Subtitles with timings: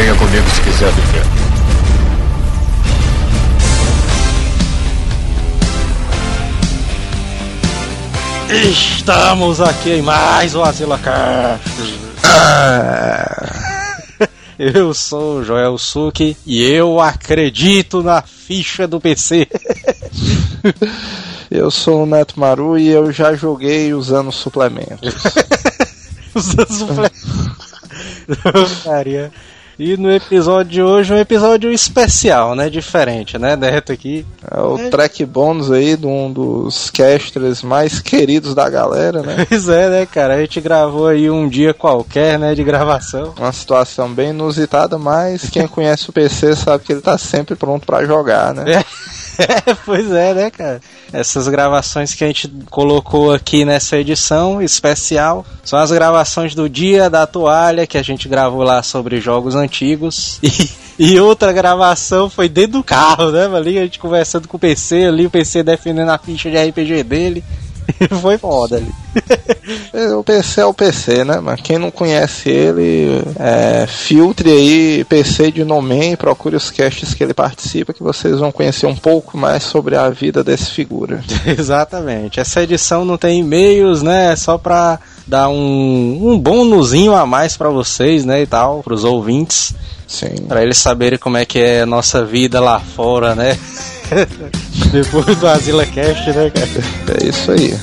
[0.00, 1.22] Venha comigo se quiser viver.
[8.70, 11.84] Estamos aqui em mais um Asila Castro.
[14.58, 19.46] Eu sou o Joel Suki e eu acredito na ficha do PC.
[21.50, 25.14] Eu sou o Neto Maru e eu já joguei usando suplementos.
[26.34, 27.20] Usando suplementos.
[28.86, 29.30] Maria.
[29.82, 32.68] E no episódio de hoje, um episódio especial, né?
[32.68, 33.56] Diferente, né?
[33.56, 34.26] Neto aqui.
[34.50, 39.46] É o track bônus aí de um dos casters mais queridos da galera, né?
[39.48, 40.34] Pois é, né, cara?
[40.34, 42.54] A gente gravou aí um dia qualquer, né?
[42.54, 43.32] De gravação.
[43.38, 47.86] Uma situação bem inusitada, mas quem conhece o PC sabe que ele tá sempre pronto
[47.86, 48.70] pra jogar, né?
[48.70, 48.84] É,
[49.84, 50.80] pois é, né, cara?
[51.12, 57.10] Essas gravações que a gente colocou aqui nessa edição especial são as gravações do dia
[57.10, 60.40] da toalha que a gente gravou lá sobre jogos antigos.
[60.98, 63.46] E, e outra gravação foi dentro do carro, né?
[63.46, 67.02] Ali a gente conversando com o PC ali, o PC defendendo a ficha de RPG
[67.04, 67.44] dele.
[68.20, 68.92] Foi foda ali.
[70.18, 71.40] O PC é o PC, né?
[71.40, 77.14] Mas quem não conhece ele, é, filtre aí PC de Nomen e procure os casts
[77.14, 81.22] que ele participa, que vocês vão conhecer um pouco mais sobre a vida desse figura.
[81.46, 82.40] Exatamente.
[82.40, 84.32] Essa edição não tem e-mails, né?
[84.32, 88.42] É só pra dar um, um bônusinho a mais pra vocês, né?
[88.42, 89.74] E tal, pros ouvintes.
[90.06, 90.46] Sim.
[90.48, 93.56] Pra eles saberem como é que é a nossa vida lá fora, né?
[94.90, 97.20] Depois do Asila Cast, né, cara?
[97.22, 97.78] É isso aí.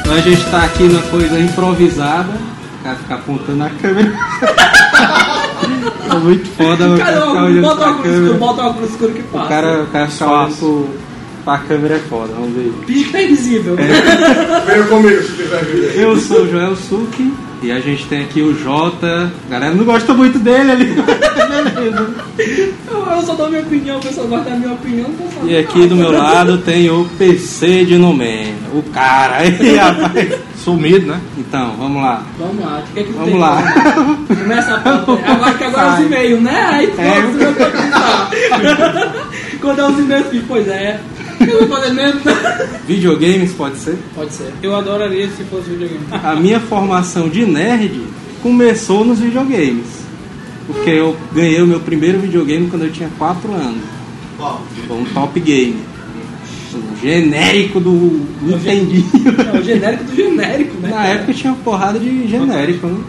[0.00, 2.32] Então a gente tá aqui na coisa improvisada.
[2.32, 4.12] O cara fica apontando na câmera.
[6.20, 8.38] é muito foda, o cara olhando Bota o pra óculos escuro, câmera.
[8.38, 9.48] bota o óculos escuro que O passa.
[9.48, 10.88] cara, o cara fica olhando pro,
[11.44, 12.72] pra câmera é foda, vamos ver.
[12.86, 13.76] Finge que tá invisível.
[14.66, 15.98] Venha comigo se quiser viver.
[16.00, 19.30] Eu sou o Joel Suki e a gente tem aqui o Jota.
[19.48, 20.84] A galera não gosta muito dele ali.
[21.74, 22.14] Beleza.
[22.90, 25.56] Eu, eu só dou minha opinião, o pessoal gosta da minha opinião, o pessoal E
[25.58, 28.54] aqui do meu lado tem o PC de Nomen.
[28.72, 30.34] O cara aí, rapaz.
[30.64, 31.20] Sumido, né?
[31.38, 32.22] Então, vamos lá.
[32.38, 33.38] Vamos lá, o que é que Vamos tem?
[33.38, 33.62] lá.
[34.28, 35.12] Começa a pauta.
[35.32, 36.68] Agora que agora é os e-mails, né?
[36.70, 37.20] Aí É.
[37.22, 38.30] pronto, eu vou começar.
[39.60, 41.00] Quando é os e-mails, filho, pois é.
[41.40, 42.20] Eu vou fazer mesmo?
[42.86, 43.98] Videogames pode ser?
[44.14, 44.52] Pode ser.
[44.62, 46.04] Eu adoraria se fosse videogame.
[46.12, 48.02] A minha formação de nerd
[48.42, 49.86] começou nos videogames.
[50.66, 53.80] Porque eu ganhei o meu primeiro videogame quando eu tinha 4 anos.
[54.86, 55.80] Foi um top game.
[57.02, 59.04] Genérico do Nintendinho.
[59.54, 60.88] É o genérico do genérico, né?
[60.90, 63.00] Na época tinha uma porrada de genérico, né?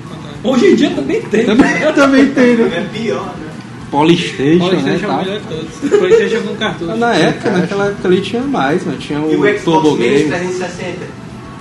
[0.44, 1.46] Hoje em dia também tem.
[1.46, 2.72] Também, também tem, né?
[2.78, 3.48] É pior, né?
[3.92, 4.94] Polystation, né?
[4.94, 5.18] É o tal.
[5.18, 6.00] melhor de todos.
[6.00, 6.96] PlayStation com cartucho.
[6.96, 8.96] Na época, naquela época ali tinha mais, né?
[9.00, 10.30] Tinha E o, o Xbox Turbo menos Game.
[10.30, 10.98] 360?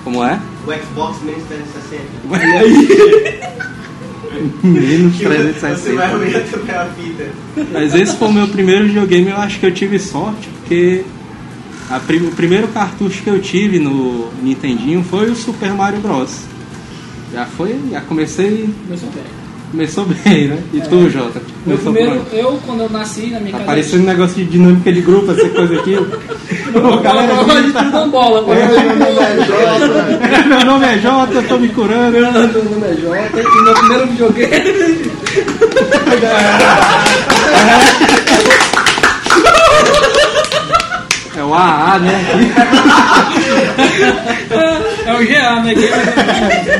[0.03, 0.39] Como é?
[0.65, 2.03] O Xbox menos 360.
[2.29, 3.51] Olha aí.
[4.63, 6.57] Menos Que Você vai 360.
[6.57, 7.25] também a fita.
[7.73, 11.03] Mas esse foi o meu primeiro videogame, eu acho que eu tive sorte, porque
[11.99, 16.39] prim- o primeiro cartucho que eu tive no Nintendinho foi o Super Mario Bros.
[17.33, 19.23] Já foi, já comecei, Começou bem.
[19.71, 20.59] começou bem, né?
[20.73, 21.41] E tu, Jota?
[21.65, 23.65] Meu Começou primeiro, eu quando eu nasci na minha Tá casa.
[23.67, 25.95] parecendo um negócio de dinâmica de grupo, essa coisa aqui.
[26.75, 28.43] Ô, galera, gosto de tudo dando bola.
[28.43, 28.51] pô.
[30.49, 32.11] meu nome é Jota, eu tô me curando.
[32.11, 35.11] Meu nome é Jota e meu primeiro videogame.
[41.35, 42.25] É o AA, né?
[45.05, 45.73] É o GA, né?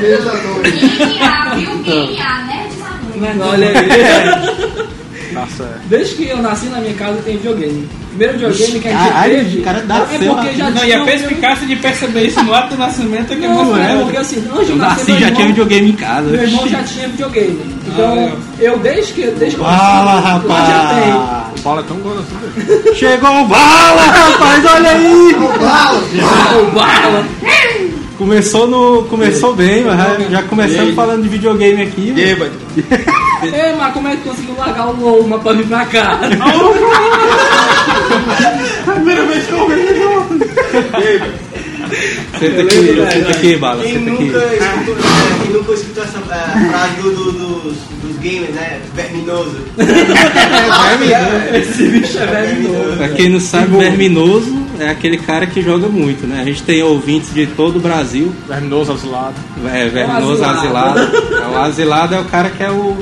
[0.00, 1.76] DNA, viu?
[1.82, 2.68] DNA, né?
[3.16, 3.44] Manu.
[3.50, 3.74] Olha aí.
[5.32, 7.88] Nossa, Desde que eu nasci na minha casa tem videogame.
[8.10, 9.58] Primeiro videogame que a gente Caralho, teve.
[9.60, 10.86] o cara dá é porque já Não, tinha.
[10.86, 13.92] e a perspicácia de perceber isso no ato do nascimento é que é Não, é
[13.92, 16.28] é, porque assim, antes de Eu nascer, nasci meu já irmão- tinha videogame em casa.
[16.28, 17.60] Meu irmão já tinha videogame.
[17.86, 18.36] Então, legal.
[18.60, 21.12] eu desde que, desde que eu Fala, nasci, lá já tem.
[21.62, 22.94] O Paulo é tão gordo assim.
[22.94, 25.34] Chegou o bala, rapaz, olha aí!
[25.34, 27.24] O bala.
[28.18, 32.12] Começou, no, começou bem, mas já- começamos falando de videogame aqui.
[32.12, 32.52] Bêbado.
[33.42, 36.18] Ei, mas como é que conseguiu largar o Loma pra vir pra cá?
[38.84, 40.26] Primeira vez que eu vejo
[42.38, 44.24] Senta aqui, senta aqui, bala, Quem senta aqui.
[44.24, 48.80] nunca, escutou, é, quem nunca escutou essa é, frase do, do- dos, dos gamers, né?
[48.94, 49.56] Verminoso.
[51.54, 52.96] Esse bicho é verminoso.
[52.96, 56.40] Pra quem não sabe, Verminoso é aquele cara que joga muito, né?
[56.40, 58.32] A gente tem ouvintes de todo o Brasil.
[58.48, 59.34] Verminoso, asilado.
[59.72, 60.98] É, Verminoso asilado.
[61.00, 61.34] asilado.
[61.36, 62.96] É, o asilado é o cara que é o.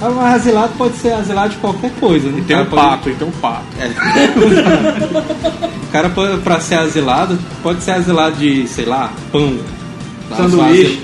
[0.00, 2.38] é O asilado pode ser asilado de qualquer coisa, né?
[2.38, 3.64] E tem O um cara pode- pato, e tem um pato.
[5.90, 9.58] O cara pode, pra ser asilado, pode ser asilado de, sei lá, pão.
[10.36, 11.02] Sanduíche.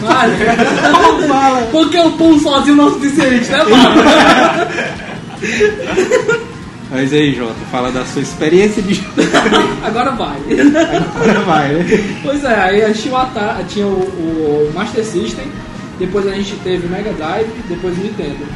[0.00, 0.34] Vale.
[1.70, 4.02] Porque o pão sozinho não é suficiente, né, mano?
[6.90, 9.00] Mas aí, Jota, fala da sua experiência de
[9.84, 10.38] Agora vai.
[11.14, 11.84] Agora vai, né?
[12.22, 15.44] Pois é, aí a tinha o, Ata- tinha o, o Master System,
[15.98, 18.46] depois a gente teve o Mega Drive, depois o Nintendo.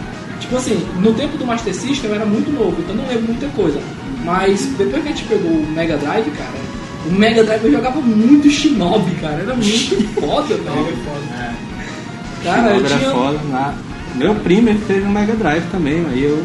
[0.41, 3.47] Tipo assim, no tempo do Master System eu era muito novo, então não lembro muita
[3.49, 3.81] coisa.
[4.25, 6.53] Mas depois que a gente pegou o Mega Drive, cara,
[7.07, 10.97] o Mega Drive eu jogava muito Shinobi, cara, era muito foda, velho.
[12.45, 13.11] Cara, eu Era tinha.
[13.11, 13.39] foda.
[13.51, 13.75] Na...
[14.15, 16.45] Meu primo ele teve um Mega Drive também, aí eu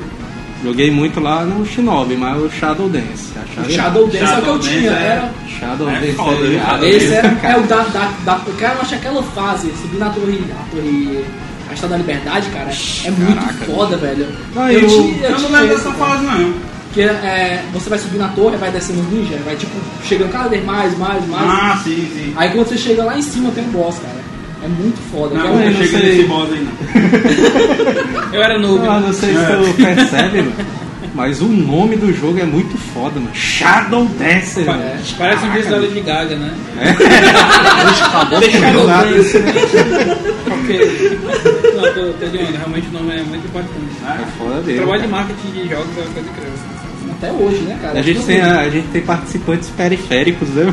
[0.63, 3.33] joguei muito lá no Shinobi, mas o Shadow Dance.
[3.37, 5.31] achava Shadow Dance é o que eu Shadow tinha, Dance é- era.
[5.59, 6.85] Shadow É Dance foda, é irado.
[6.85, 8.39] Esse era é o da, da, da.
[8.59, 10.43] Cara, eu acho aquela fase, subir na torre.
[10.51, 11.25] A torre.
[11.69, 12.69] A Estátua da Liberdade, cara,
[13.03, 14.25] é muito Caraca, foda, velho.
[14.55, 16.53] Ah, eu, eu- tinha, Eu não tinha lembro dessa fase, não.
[16.93, 19.73] Que é, você vai subir na torre, vai descendo os ninja, vai tipo,
[20.05, 21.43] chegando cada vez mais, mais, mais.
[21.45, 22.33] Ah, sim, sim.
[22.37, 24.15] Aí quando você chega lá em cima tem um boss, cara.
[24.67, 25.33] É muito foda.
[25.35, 26.15] Não, é eu não cheguei sei.
[26.17, 28.33] nesse boss aí, não.
[28.33, 28.85] eu era noob.
[28.85, 30.55] Ah, não sei se tu percebe, mano.
[31.15, 33.33] Mas o nome do jogo é muito foda, mano.
[33.33, 34.83] Shadow Dancer, mano.
[34.83, 34.99] É.
[35.17, 36.53] Parece um disco da Lady Gaga, né?
[38.39, 39.03] Deixa eu jogar.
[40.43, 40.77] Porque.
[41.75, 43.73] Não, tô, tô de onda, realmente o nome é muito importante.
[44.05, 44.77] É foda O dele.
[44.79, 46.53] trabalho de marketing de jogos é uma coisa incrível.
[47.17, 47.99] Até hoje, né, cara?
[47.99, 50.71] A gente, tem, a, a gente tem participantes periféricos, né?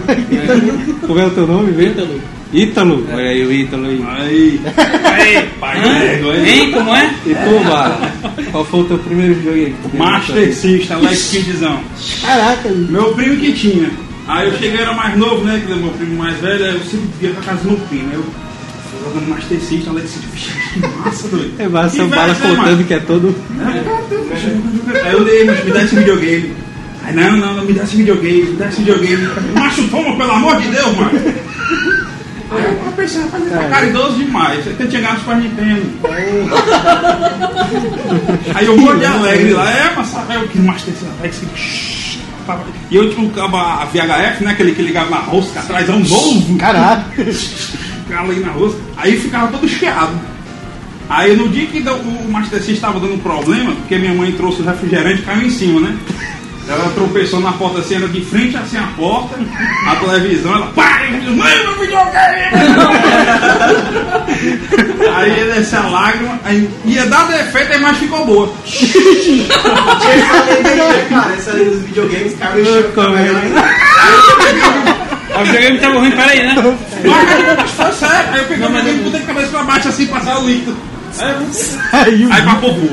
[1.07, 1.93] Como é o teu nome, mesmo?
[1.93, 2.21] Ítalo.
[2.55, 3.05] Ítalo.
[3.13, 4.05] Olha aí o Ítalo aí.
[4.07, 4.61] Aí.
[5.05, 6.49] Aí, pai, aí.
[6.49, 7.15] Hein, como é?
[7.27, 8.13] E tu, Bala?
[8.53, 9.75] Qual foi o teu primeiro videogame?
[9.95, 11.81] Master System, Lex Kidzão.
[12.23, 13.91] Caraca, Meu primo que tinha.
[14.27, 15.63] Aí eu cheguei, era mais novo, né?
[15.67, 18.09] Que é meu primo mais velho, aí eu sempre via pra casa do meu primo.
[18.11, 19.95] Aí eu fui jogando Master System.
[19.95, 20.19] Vixe,
[20.73, 21.53] Que massa, doido.
[21.59, 23.35] é massa, o Bala né, contando que é todo...
[25.05, 26.53] Aí eu dei, mas me dá esse videogame.
[27.05, 29.29] Aí não, não, não me dá esse videogame, me dá esse videogame.
[29.55, 31.35] Macho, toma, pelo amor de Deus, mano.
[32.59, 34.65] Eu pensei, rapaz, ele tá caridoso demais.
[34.65, 35.83] Você tinha ganhado Super Nintendo.
[38.55, 41.49] Aí eu morro de alegre lá, é, mas sabe, eu que Master System,
[42.91, 44.53] E eu tinha cabo a VHF, né?
[44.53, 46.59] Aquele que ligava na rosca atrás, é um novo.
[46.59, 47.05] Caraca.
[47.25, 50.13] Ficava ali na rosca, aí ficava todo chiado.
[51.09, 54.65] Aí no dia que o Master System estava dando problema, porque minha mãe trouxe o
[54.65, 55.97] refrigerante e caiu em cima, né?
[56.67, 59.39] Ela tropeçou na porta assim, era de frente assim a porta,
[59.87, 62.41] a televisão, ela pá, eu, mãe, meu videogame!
[65.15, 68.51] aí ia descer a lágrima, aí ia dar defeito, aí mais ficou boa.
[68.65, 71.35] Essa lenda aí, né, cara?
[71.35, 72.83] Essa lenda dos videogames, cara, chão.
[75.35, 76.55] O videogame tava ruim, peraí, né?
[77.59, 80.39] Mas foi sério, aí eu peguei o videogame, botei de cabeça pra baixo assim, passar
[80.39, 80.77] o líquido.
[81.93, 82.89] Aí, aí pra popô.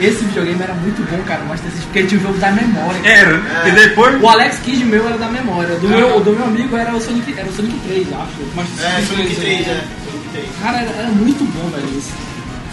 [0.00, 3.00] Esse videogame era muito bom, cara, o Master System, porque tinha o jogo da memória.
[3.04, 4.22] Era, e depois...
[4.22, 5.76] O Alex Kidd meu era da memória.
[5.76, 8.30] Do, meu, o do meu amigo era o Sonic, era o Sonic 3, acho.
[8.56, 9.64] Mas, É, Sonic 3, é.
[10.04, 10.46] Sonic 3.
[10.62, 12.10] Cara, era, era muito bom, velho, isso.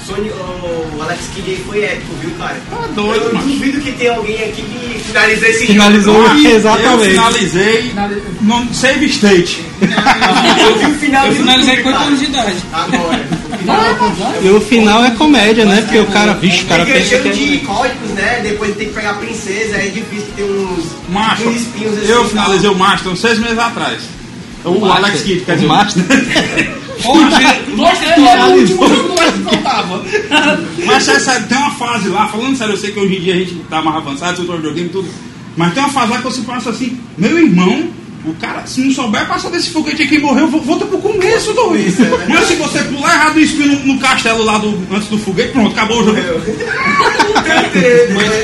[0.05, 2.55] Sonic, o Alex Kidd aí foi épico, viu, cara?
[2.69, 3.47] Tá doido, Eu mano.
[3.47, 6.39] duvido que tenha alguém aqui que finalizou esse Finalizou jogo.
[6.47, 7.09] Eu exatamente.
[7.09, 7.93] finalizei
[8.41, 9.65] no save state.
[9.81, 12.07] Eu vi o final Eu finalizei com 8 cara.
[12.07, 12.55] anos de idade.
[12.71, 13.25] Agora.
[14.41, 15.81] E o final é comédia, né?
[15.81, 17.59] Porque o cara, vixe, o cara Tem pensa que de é...
[17.59, 18.39] códigos, né?
[18.43, 22.11] Depois tem que pegar a princesa, é difícil ter uns, Macho, uns espinhos assim.
[22.11, 24.01] eu finalizei o Master uns seis meses atrás.
[24.63, 26.03] O, Alex Kidd, quer o dizer, Master.
[27.75, 30.03] Nossa, é o último jogo que faltava.
[30.85, 33.33] Mas é sério, tem uma fase lá, falando sério, eu sei que hoje em dia
[33.33, 35.07] a gente tá mais avançado, você videogame e tudo.
[35.55, 37.89] Mas tem uma fase lá que você passa assim, meu irmão,
[38.27, 41.53] o cara, se não souber passar desse foguete aqui e morreu, vo- volta pro começo
[41.53, 41.69] do
[42.29, 45.51] Mas se você pular errado e espinho no, no castelo lá do, antes do foguete,
[45.53, 46.17] pronto, acabou o jogo.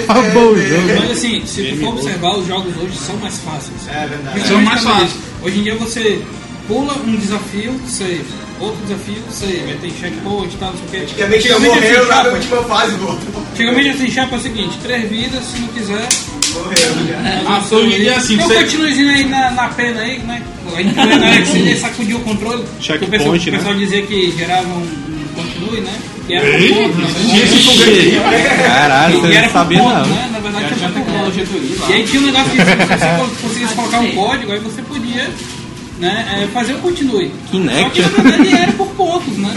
[0.07, 0.81] Acabou o jogo.
[0.99, 3.87] Mas assim, se tu for observar, os jogos hoje são mais fáceis.
[3.87, 4.47] É verdade.
[4.47, 5.11] São mais fáceis.
[5.41, 6.21] Hoje em dia você
[6.67, 8.23] pula um desafio, save.
[8.59, 9.61] Outro desafio, save.
[9.71, 10.97] Aí tem checkpoint e tal, não sei o quê.
[10.97, 13.21] Antigamente eu Antigamente, morreu na chapa, última fase, volta.
[13.53, 16.07] antigamente assim, chapa é o seguinte, três vidas, se não quiser.
[16.53, 17.41] Morreu já.
[17.47, 18.55] Ah, hoje em dia assim, um você.
[18.55, 20.41] continuezinho aí na, na pena aí, né?
[20.75, 22.63] A gente foi na hora que você sacudiu o controle.
[22.79, 23.39] Checkpoint, que o pessoal, né?
[23.39, 25.99] o pessoal dizia que gerava um, um continue né?
[26.25, 27.07] Que era Ei, ponto, né?
[27.19, 28.57] tinha esse foguete aí.
[28.65, 30.05] Caralho, você era não por sabia ponto, não.
[30.05, 30.29] né?
[30.31, 31.89] Na verdade, Já tinha tecnologia do livro.
[31.89, 35.29] E aí tinha um negócio que se você conseguisse colocar um código, aí você podia
[35.99, 37.31] né, é, fazer o continue.
[37.51, 38.01] Kinect.
[38.01, 39.53] Só que na verdade era por pontos, né?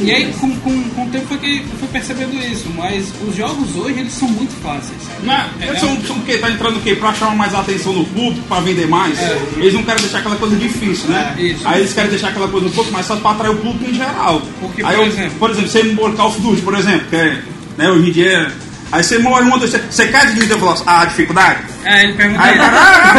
[0.00, 3.34] E aí com, com, com o tempo foi que eu fui percebendo isso, mas os
[3.34, 5.26] jogos hoje eles são muito fáceis, sabe?
[5.26, 6.38] Não, eles são, são o quê?
[6.38, 6.94] Tá entrando o quê?
[6.94, 9.18] Pra chamar mais atenção no público, pra vender mais?
[9.56, 11.34] Eles não querem deixar aquela coisa difícil, né?
[11.38, 11.54] É.
[11.64, 13.94] Aí eles querem deixar aquela coisa um pouco mais fácil pra atrair o público em
[13.94, 14.42] geral.
[14.60, 15.82] Porque, aí por eu- exemplo- por exemplo, você
[16.16, 17.42] Call of Duty, por exemplo, que é,
[17.76, 18.52] né, hoje em dia.
[18.90, 21.60] Aí você morre uma, dois, três, você quer assim, ah, dificuldade?
[21.84, 22.42] É, ele pergunta.
[22.42, 23.14] Aí cara, ah,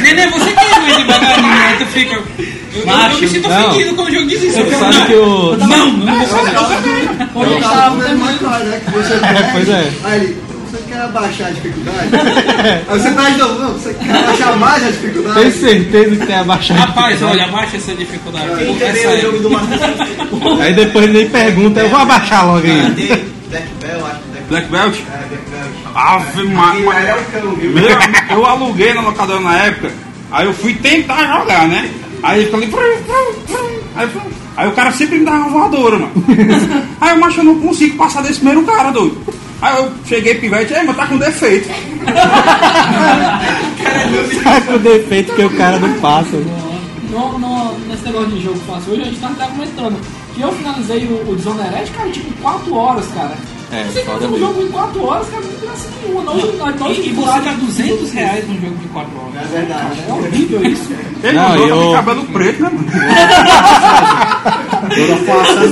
[0.14, 2.22] Nenê, você que é devagarinho, aí tu fica.
[2.74, 3.68] Eu, eu, eu me sinto não.
[3.70, 4.58] ofendido quando o jogo diz isso.
[4.60, 5.56] Eu Sabe não, que o.
[5.56, 8.80] não, não, não, Quando eu Eu tava terminando- mais claro, né?
[8.84, 9.52] Que você quer.
[9.52, 9.92] pois é.
[10.04, 10.36] Aí ele,
[10.70, 12.08] você quer abaixar a dificuldade?
[12.88, 15.38] Aí você tá de novo, não, você quer abaixar mais a dificuldade?
[15.40, 16.80] Tenho certeza que tem abaixado.
[16.80, 18.48] Rapaz, olha, abaixa essa dificuldade.
[18.56, 20.58] Quem Pô, entendeu o jogo é- do System?
[20.62, 22.90] Aí depois ele pergunta, eu vou abaixar logo Ah, aí.
[22.94, 23.06] tem
[23.50, 24.94] Black Bell, acho que Black Belt?
[24.96, 25.74] É, Black Belt.
[25.94, 27.16] Ave Maria.
[28.30, 29.92] é eu aluguei na locadora na época,
[30.32, 31.88] aí eu fui tentar jogar, né?
[32.24, 33.66] Aí ele falou, "Prum, prum, prum."
[33.96, 36.12] aí, eu falei- aí o cara sempre me dava uma voadora, mano.
[37.00, 39.18] Aí eu, macho, eu não consigo passar desse primeiro cara, doido.
[39.60, 41.68] Aí eu cheguei pivete, ei, mas tá com defeito.
[44.42, 46.36] Tá com defeito que o cara não passa.
[47.10, 49.96] no, no- nesse negócio de jogo fácil hoje, a gente tá até comentando
[50.34, 53.34] que eu finalizei o, o Dishonored, cara, tipo 4 horas, cara.
[53.72, 56.13] É, Você finaliza um jogo em 4 horas, cara, não tem graça nenhuma.
[56.36, 59.34] Não, não, não, E, e você dá 200 reais num jogo de 4 horas.
[59.52, 60.00] É verdade.
[60.08, 60.88] É horrível isso.
[61.22, 62.88] Ele Não, eu- de cabelo preto, né, mano?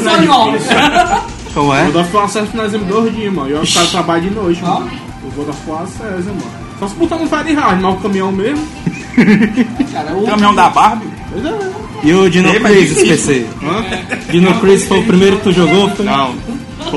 [0.02, 0.62] Só jogos.
[1.54, 1.82] Como é?
[1.88, 3.50] O of War Access finalizamos dois dias, mano.
[3.50, 4.90] E os caras trabalham de noite, mano.
[5.36, 6.62] O War Access, mano.
[6.78, 8.66] Só se botar no Fire Hard, mas o caminhão mesmo.
[9.92, 11.06] Cara, o, Caminhão da Barbie.
[11.30, 11.58] Pois é.
[12.02, 13.08] E o Dino Crisis.
[13.08, 13.46] PC?
[13.62, 13.84] Hã?
[14.30, 15.88] Dino Crisis foi o primeiro que tu jogou?
[15.90, 16.04] Foi?
[16.04, 16.34] Não.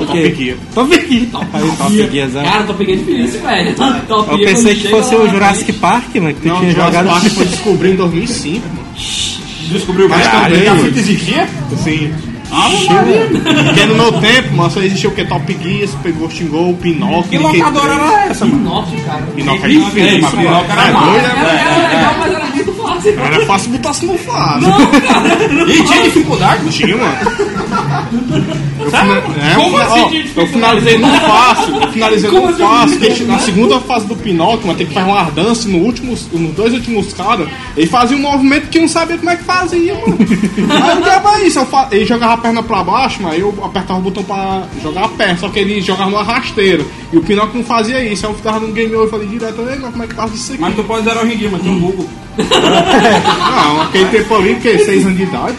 [0.02, 0.36] O Top?
[0.36, 0.58] Gear.
[0.74, 1.06] Top Gear.
[1.54, 2.30] Aí, Top Gear.
[2.32, 3.76] Cara, eu tô pegando difícil, velho.
[3.76, 6.74] Top Eu Gear, pensei que fosse o Jurassic Park, mano, que tu Não, tinha o
[6.74, 7.08] Jurassic jogado.
[7.22, 8.86] Park foi descobrir em 2005, mano.
[9.72, 11.50] Descobriu Caralho, também- que a fita existia?
[11.84, 12.14] Sim.
[12.52, 13.28] Ah, Maria.
[13.66, 15.26] Porque no meu tempo, mano, só existia o que?
[15.26, 17.30] Top Gear, Super Ghost and Go, Pinóquio.
[17.32, 18.60] Que locadora era essa, mano?
[18.60, 19.22] Pinóquio, cara.
[19.36, 21.66] Pinóquio é difícil, é mas isso, Pinóquio era é doido, né?
[21.66, 22.65] era legal, mas era muito
[23.10, 24.70] Era fácil botar se não fácil.
[25.68, 26.70] E tinha dificuldade?
[26.70, 27.16] Tinha, mano.
[28.80, 29.22] Eu, Sério?
[29.22, 32.50] fina- é, Como eu- assim ó, tinha eu finalizei no fácil, eu finalizei Como no
[32.54, 32.64] assim?
[32.64, 33.00] fácil.
[33.16, 36.54] que Na segunda fase do Pinóquio, mas tem que fazer uma ardância no último, nos
[36.56, 37.48] dois últimos caras.
[37.76, 40.18] Ele fazia um movimento que não sabia como é que fazia, mano.
[40.20, 43.54] Aí o diabo é isso, eu fa- ele jogava a perna pra baixo, mas eu
[43.64, 46.84] apertava o botão pra jogar a perna, só que ele jogava numa rasteira.
[47.16, 48.26] E o Pinóquio não fazia isso.
[48.26, 50.34] Aí eu ficava no game over e falei direto, "Ei, mas como é que faz
[50.34, 50.62] isso aqui?
[50.62, 52.10] Mas tu pode zerar hoje em dia, mas tem um Google.
[52.38, 55.56] Não, aquele tempo ali, porque seis anos de idade.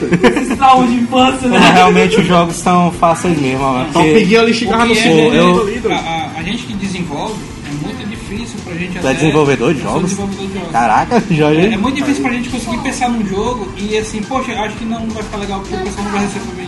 [0.56, 1.70] Trauma de infância, né?
[1.74, 3.90] realmente os jogos são fáceis mesmo, mano.
[3.92, 7.34] Top porque Gear ali chegava no segundo é- eu- a, a- gente que desenvolve
[7.66, 10.02] é muito difícil pra gente Tu é desenvolvedor de Eu jogos?
[10.10, 10.70] desenvolvedor de jogos.
[10.72, 11.76] Caraca, É, é Jorge.
[11.78, 15.22] muito difícil pra gente conseguir pensar num jogo e assim, poxa, acho que não vai
[15.22, 16.65] ficar legal porque o pessoal não vai receber.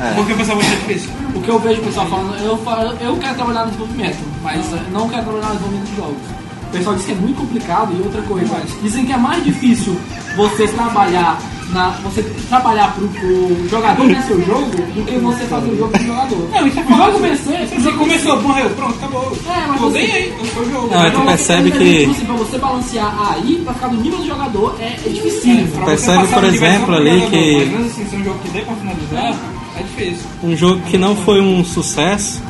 [0.00, 0.12] É.
[0.14, 1.10] Porque o pessoal vai ser difícil.
[1.34, 4.72] O que eu vejo o pessoal falando, eu, falo, eu quero trabalhar no desenvolvimento, mas
[4.72, 6.16] eh, não quero trabalhar no desenvolvimento de jogos.
[6.62, 9.96] O pessoal diz que é muito complicado e outra coisa, dizem que é mais difícil
[10.36, 11.38] você trabalhar
[11.72, 15.90] na, você trabalhar pro, pro jogador vencer o jogo do que você fazer o jogo
[15.92, 16.48] pro jogador.
[16.52, 19.32] Não, isso é o jogo vencer, Você começou, morreu, pronto, acabou.
[19.48, 20.88] É, mas você- ganhei, eu sou o jogo.
[20.94, 24.26] Não, tu percebe que- Tipo assim, pra você balancear aí, pra ficar no nível do
[24.26, 25.68] jogador, é, é dificílimo.
[25.72, 28.60] Pra Percebe, por exemplo, ali que- Mas mesmo assim, se é um jogo que dê
[28.60, 29.34] pra finalizar,
[29.76, 30.26] é difícil.
[30.42, 32.42] Um jogo que não foi um sucesso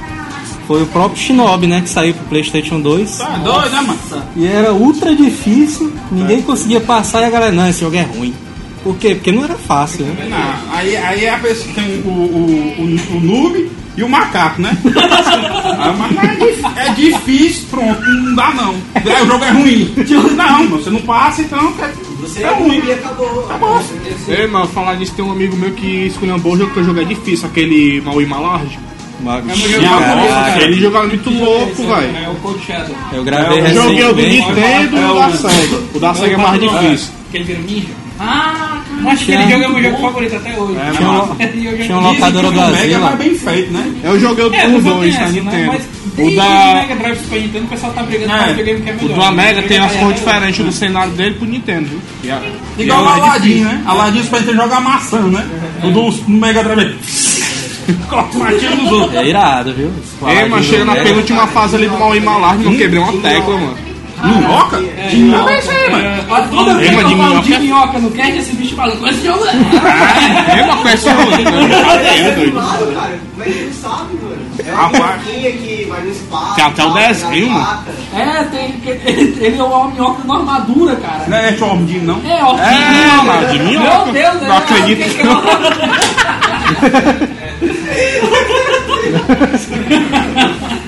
[0.66, 1.80] foi o próprio Shinobi, né?
[1.80, 3.18] Que saiu pro PlayStation 2.
[3.18, 4.22] Tá doido, né, mano?
[4.34, 8.34] E era ultra difícil, ninguém conseguia passar e a galera, não, esse jogo é ruim.
[8.82, 9.14] Por quê?
[9.14, 10.28] Porque não era fácil, né?
[10.28, 14.60] Não, aí, aí é a pessoa tem o, o, o, o noob e o macaco,
[14.62, 14.76] né?
[14.84, 15.96] Aí,
[16.62, 18.74] mas é, é difícil, pronto, não dá não.
[18.94, 19.94] Aí o jogo é ruim.
[20.36, 22.82] Não, você não passa, então é, Você é ruim.
[22.86, 23.44] e acabou.
[23.46, 23.80] Acabou.
[24.28, 27.02] Ei, mano, falar nisso, tem um amigo meu que escolheu o jogo que eu joguei
[27.04, 28.78] é difícil, aquele Maui Malarge.
[29.20, 32.16] Mas, jogo favorito, Ele jogava muito louco, velho.
[32.16, 32.94] É o Cold Shadow.
[33.12, 34.22] eu gravei Eu joguei o do.
[34.22, 35.76] Nintendo e o da SEGA.
[35.94, 37.08] O da SEGA é mais difícil.
[37.30, 37.88] Que ele vira um ninja.
[38.18, 40.76] Ah, Eu acho que aquele jogo é o meu jogo favorito até hoje.
[40.78, 43.00] É, Tinha um, tinha um Dizem locadora O Mega é Brasil.
[43.00, 43.94] mais bem feito, né?
[44.04, 45.40] Eu joguei o É, do mas só 2 tem da essa, né?
[45.40, 45.95] Nintendo.
[46.16, 48.36] Mas O o da, Mega Drive Super Nintendo o pessoal tá brigando É.
[48.38, 49.14] pra videogame que é o melhor.
[49.16, 50.14] do Amega tem as cores hoje.
[50.14, 51.88] diferentes do cenário dele pro Nintendo,
[52.22, 52.32] viu?
[52.34, 52.42] A-
[52.78, 53.64] Igual o é Aladdin, difícil.
[53.68, 53.82] né?
[53.86, 55.46] Aladdin você pode jogar maçã, né?
[55.84, 56.96] O do Mega Drive.
[58.58, 59.14] Tira nos outros.
[59.14, 59.92] É irado, viu?
[60.26, 63.76] Ei, mas chega na penúltima fase ali do Maui Malarge, não quebrei uma tecla, mano.
[64.24, 64.76] Minhoca?
[64.96, 66.24] É, De minhoca é isso aí, mano.
[66.30, 67.42] Olha, Toda vez que de eu falo minhoca.
[67.42, 69.44] de minhoca no cast, esse bicho fala, com esse jogo.
[69.46, 72.52] É uma coisa É doido.
[72.52, 73.18] Claro, cara.
[73.40, 74.25] É que tu sabe, mano?
[74.66, 75.22] É Rapaz.
[75.24, 76.54] minhoquinha que vai no espaço.
[76.56, 77.82] Tem até o desenho, na.
[78.12, 81.24] É, tem, que- ele, ele é uma minhoca numa armadura, cara.
[81.28, 82.20] Não é Chormdinho, não?
[82.28, 82.58] É, ó.
[82.58, 84.12] É, mano, de minhoca.
[84.12, 84.98] Meu Deus, Não acredito.
[85.04, 85.26] que que é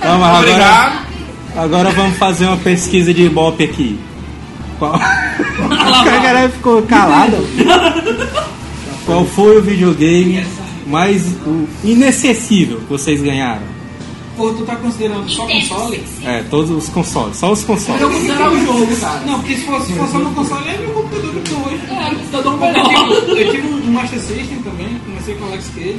[0.01, 0.99] Vamos, agora, Obrigado.
[1.57, 3.99] agora vamos fazer uma pesquisa de Ibope aqui.
[4.79, 4.95] Qual...
[4.97, 7.37] o cara ficou calado.
[9.05, 10.45] Qual foi o videogame
[10.89, 13.63] mais o inacessível que vocês ganharam?
[14.37, 16.01] Pô, tu tá considerando só console?
[16.25, 18.01] É, todos os consoles, só os consoles.
[18.01, 19.21] Eu considerar o jogo, cara.
[19.27, 21.57] Não, porque se fosse, se fosse só no console, é meu computador que eu tô
[21.69, 21.81] hoje.
[21.91, 23.09] É, computador Eu melhor.
[23.27, 25.97] tive, eu tive um Master System também, comecei com o Alex Cage.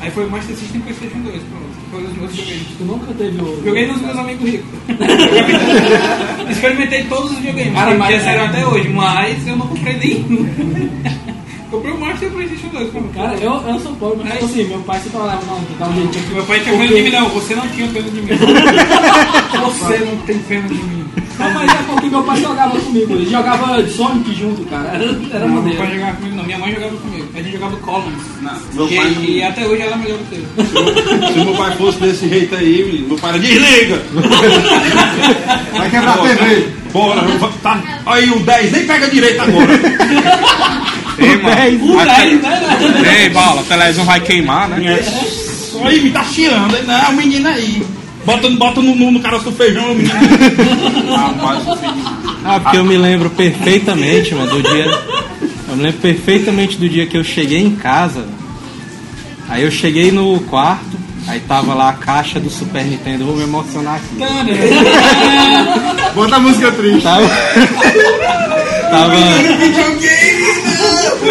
[0.00, 1.70] Aí foi o Master System e Playstation 2, pronto.
[1.92, 2.66] Foi os meus videogames.
[2.78, 3.62] Tu nunca teve o.
[3.64, 4.68] Joguei nos meus amigos ricos.
[6.50, 9.96] Experimentei todos os videogames, Cara, que mas- já saíram até hoje, mas eu não comprei
[9.96, 10.90] nenhum.
[11.70, 12.90] Comprei o Master e o Playstation 2.
[12.92, 15.86] Cara, Cara, eu, eu sou pobre, mas tipo assim, meu pai sempre falava, não, dá
[15.88, 16.34] um jeitinho aqui.
[16.34, 17.28] Meu pai tinha pena de mim, não.
[17.30, 18.28] Você não tinha pena de mim.
[19.70, 21.00] Você não tem pena de mim.
[21.38, 23.12] Não, mas é porque meu pai jogava comigo.
[23.14, 24.88] Ele jogava Sonic junto, cara.
[24.90, 26.44] Era, era Não, meu pai jogava comigo, não.
[26.44, 27.26] Minha mãe jogava comigo.
[27.34, 28.22] A gente jogava Columns.
[28.42, 31.28] Não, meu E, pai não- e até hoje ela é melhor do que eu.
[31.32, 34.02] Se meu pai fosse desse jeito aí, menino, meu pai era desliga!
[35.76, 36.68] Vai quebrar a TV.
[36.92, 37.22] Bora,
[37.62, 37.80] tá.
[38.06, 39.66] Aí o 10 nem pega direito agora.
[41.18, 41.92] Ei, mano.
[41.92, 43.22] O Vai 10, né?
[43.22, 44.98] Ei, bala, a televisão vai queimar, né?
[44.98, 46.74] É, Só aí me tá chiando.
[46.76, 47.82] Aí, Não, o menino aí.
[48.24, 50.14] Bota, bota no, no, no caroço do feijão, o menino.
[51.16, 51.62] Rapaz.
[52.44, 54.84] Ah, porque eu me lembro perfeitamente, mano, do dia.
[55.68, 58.24] Eu me lembro perfeitamente do dia que eu cheguei em casa.
[59.48, 63.36] Aí eu cheguei no quarto, aí tava lá a caixa do Super Nintendo, eu vou
[63.36, 64.16] me emocionar aqui.
[66.14, 67.02] Bota a música triste.
[67.02, 67.28] Tava.
[68.90, 69.16] tava.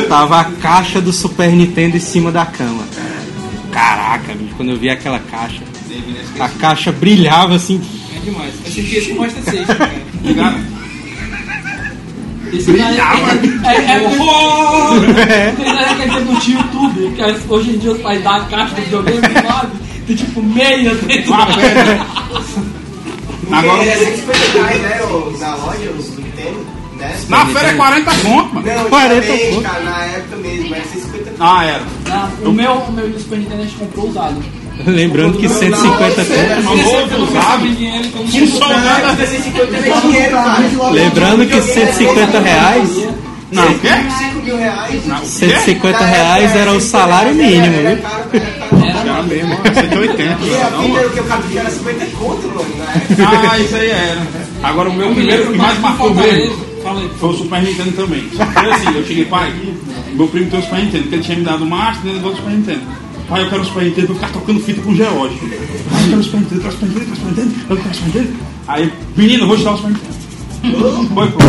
[0.07, 2.83] Tava a caixa do Super Nintendo em cima da cama.
[3.71, 5.61] Caraca, bicho, quando eu vi aquela caixa,
[6.39, 7.81] a caixa brilhava assim.
[8.15, 8.53] É demais.
[8.65, 9.91] Eu senti isso com Master System, cara.
[10.23, 10.79] Ligado?
[12.51, 12.99] Isso daí é,
[13.67, 13.95] é, é,
[15.21, 18.33] é, Tem daí que é do YouTube, que é- hoje em dia os pais dão
[18.33, 19.71] a caixa do videogame, sabe?
[20.07, 21.47] Tem tipo meia dentro da.
[23.51, 25.01] Agora é 150 reais, né?
[25.03, 26.18] o- Na loja, o Super Nintendo.
[26.99, 27.17] Né?
[27.29, 28.67] na feira é 40 conto, mano.
[28.67, 29.63] Não, 40 antigamente, conto.
[29.63, 31.83] cara, na época mesmo, era 150 Ah, era.
[32.11, 34.43] Ah, O meu, o meu Nintendo a gente comprou usado.
[34.85, 36.77] Lembrando que 150 conto.
[36.77, 37.67] Novo, usado.
[37.67, 39.27] dinheiro, então não Funcionando.
[39.27, 40.91] 150 era dinheiro, cara.
[40.91, 42.89] Lembrando que 150 reais.
[43.51, 43.87] Não, o quê?
[44.19, 45.05] 5 mil reais.
[45.07, 45.25] Não, o quê?
[45.27, 47.97] 150 reais era o salário mínimo, viu?
[49.09, 49.73] era mesmo, ó.
[49.73, 50.21] 180.
[50.21, 52.69] E a vida era o que cara pedia era 50 conto, mano.
[53.51, 54.27] Ah, isso aí era.
[54.61, 57.09] Agora o meu primeiro que mais marcou mesmo Fala aí.
[57.19, 58.21] foi o Super Nintendo também.
[58.29, 59.53] Foi assim, eu cheguei, pai,
[60.13, 62.15] meu primo tem o Super Nintendo, porque ele tinha me dado o Master e ele
[62.17, 62.81] levou o Super Nintendo.
[63.27, 65.37] Pai, eu quero o Super Nintendo eu ficar tocando fita com o George.
[65.39, 67.29] Pai, eu quero o Super Nintendo, eu quero o Super Nintendo, eu quero o Super
[67.29, 68.39] Nintendo, eu quero o Super Nintendo.
[68.67, 70.19] Aí, menino, eu vou te dar o Super Nintendo.
[71.13, 71.39] Foi, pô.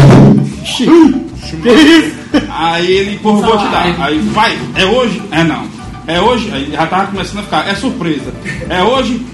[2.51, 4.01] Aí ele, eu vou te dar.
[4.01, 5.23] Aí, vai, é hoje?
[5.31, 5.67] É não.
[6.07, 6.51] É hoje?
[6.53, 8.33] Aí já tava começando a ficar, é surpresa.
[8.69, 9.25] É hoje?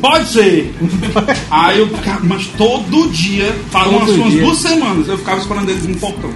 [0.00, 0.74] Pode ser.
[1.50, 5.86] Aí eu ficava, mas todo dia, faz umas, umas duas semanas, eu ficava esperando eles
[5.86, 6.30] no portão.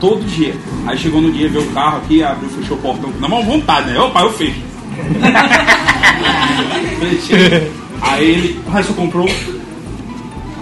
[0.00, 0.54] Todo dia.
[0.86, 3.10] Aí chegou no dia, veio o carro aqui, abriu, fechou o portão.
[3.20, 3.98] Na maior vontade, né?
[3.98, 4.60] Opa, eu fecho.
[7.00, 7.72] Fechei.
[8.00, 9.28] Aí ele, ah, você comprou?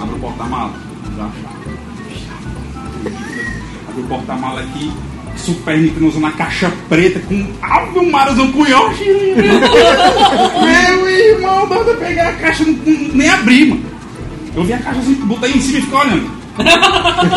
[0.01, 0.73] Abre o porta-mala.
[3.89, 4.93] Abre o porta-mala aqui.
[5.37, 9.05] Super Nintendo na caixa preta com Ave Marazão com Yoshi.
[10.65, 12.75] Meu irmão, manda pegar a caixa, não,
[13.15, 13.83] nem abri, mano.
[14.55, 16.43] Eu vi a caixa assim, botei em cima e fiquei olhando.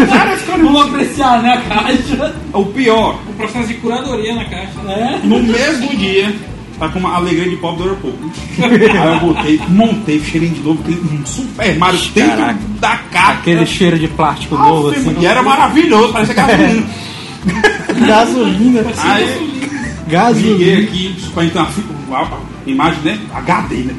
[0.10, 2.36] Cara, Vamos apreciar, né, a caixa?
[2.54, 4.72] O pior, O processo de curadoria na caixa.
[4.88, 5.20] É.
[5.24, 6.36] no mesmo dia,
[6.78, 8.20] tá com uma alegria de pobre do aeroporto.
[8.62, 12.60] Aí eu botei, montei, cheirinho de novo, tem um Super Mario dentro Caraca.
[12.80, 13.32] da caixa.
[13.40, 15.16] Aquele cheiro de plástico novo assim.
[15.20, 16.84] E era maravilhoso, parecia gasolina.
[18.08, 18.82] Gasolina.
[18.98, 20.84] Aí liguei Gasolina.
[20.84, 21.68] aqui, Super Nintendo,
[22.10, 23.20] opa, imagem, né?
[23.34, 23.96] HD, né?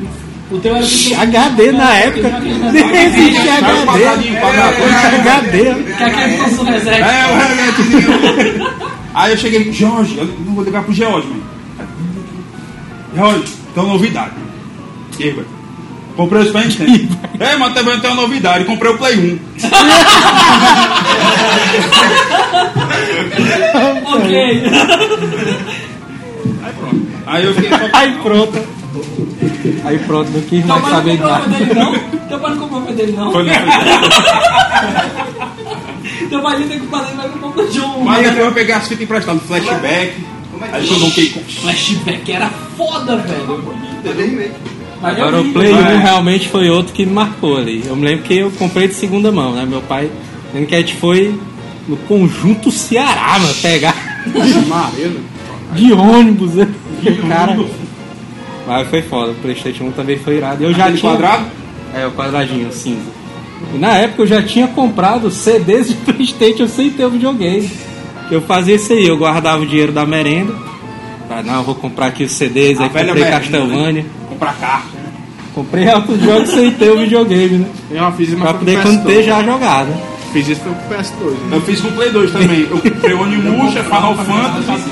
[0.51, 2.29] O teu era que HD na época.
[2.41, 2.89] Nem o
[3.91, 4.21] HD.
[5.21, 5.75] HD.
[5.97, 7.03] que aquele nosso reset.
[7.03, 8.77] É, o remédio.
[9.13, 11.43] Aí eu cheguei, Jorge, eu não vou ligar pro George, mano.
[13.17, 14.35] Jorge, tem uma novidade.
[15.19, 15.56] E aí, velho?
[16.17, 17.17] Comprei o Super Nintendo.
[17.39, 19.39] É, mas também tem uma novidade, comprei o Play 1.
[24.07, 24.63] Ok.
[26.63, 27.03] Aí pronto.
[27.27, 27.77] Aí eu fiquei só.
[27.93, 28.59] Aí pronto.
[29.85, 31.49] Aí pronto, não quis mais mas saber não de nada.
[31.75, 31.93] não.
[32.29, 33.33] Teu pai não comprou o dele, não?
[33.33, 33.51] Foi no
[36.31, 38.05] Teu pai tem que fazer, vai comprar o um.
[38.05, 40.15] Mas depois eu peguei as fitas emprestadas, flashback.
[40.73, 41.45] Aí depois eu Donkey Kong.
[41.53, 43.63] Flashback era foda, velho.
[45.01, 45.97] Mas Agora eu o Play 1 vai.
[45.99, 47.85] realmente foi outro que me marcou ali.
[47.87, 49.67] Eu me lembro que eu comprei de segunda mão, né?
[49.69, 50.11] Meu pai,
[50.55, 51.39] lembro que a gente foi
[51.87, 53.95] no conjunto Ceará, mano, pegar
[55.75, 56.69] de ônibus, né?
[57.05, 57.59] O cara.
[58.67, 60.65] Mas foi foda, o Playstation 1 também foi irado.
[60.65, 61.13] Eu já Aquele tinha.
[61.13, 61.45] quadrado?
[61.95, 63.17] É, o quadradinho cinza.
[63.75, 67.71] E na época eu já tinha comprado CDs de Playstation sem ter o videogame.
[68.31, 70.53] Eu fazia isso aí, eu guardava o dinheiro da merenda.
[71.31, 74.07] Ah, não, eu vou comprar aqui os CDs, A aí comprei merenda, Castlevania.
[74.39, 74.85] Comprar carro.
[75.55, 77.67] Comprei altos jogos sem ter o videogame, né?
[77.91, 79.25] Eu já fiz isso, Pra mas foi poder com quando ter PS2.
[79.25, 79.97] já jogar, né?
[80.33, 81.31] Fiz isso foi com o PS2.
[81.31, 81.57] né?
[81.57, 82.61] Eu fiz com o Play 2 também.
[82.71, 84.85] Eu comprei o Onimusha, Final Fantasy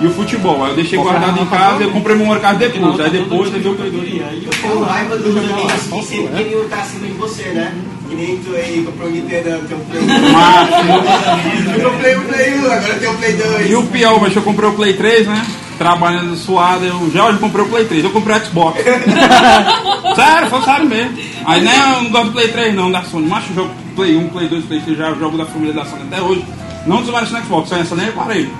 [0.00, 0.64] e o futebol.
[0.64, 2.98] Aí eu deixei guardado em casa e eu comprei meu Mario Kart depois.
[2.98, 4.44] Aí depois eu vi o Play 2.
[4.46, 7.72] Eu tenho raiva dos amigos assim, sempre queriam estar acima de você, né?
[8.08, 11.80] Que nem tu aí comprou o Nintendo, tem um Play 1.
[11.80, 13.70] Eu comprei o Play 1, agora tem o Play 2.
[13.70, 15.46] E o pior, mas eu comprei o Play 3, né?
[15.80, 18.84] Trabalhando suado, eu já hoje comprei o Play 3, eu comprei o Xbox.
[20.14, 21.16] sério, foi sério mesmo.
[21.46, 23.26] Aí né, eu não gosto do Play 3 não, da Sony.
[23.26, 26.02] Mas eu jogo Play 1, Play 2, Play 3, já jogo da família da Sony
[26.02, 26.44] até hoje.
[26.86, 28.52] Não desmarco no Xbox, só essa nem reparei.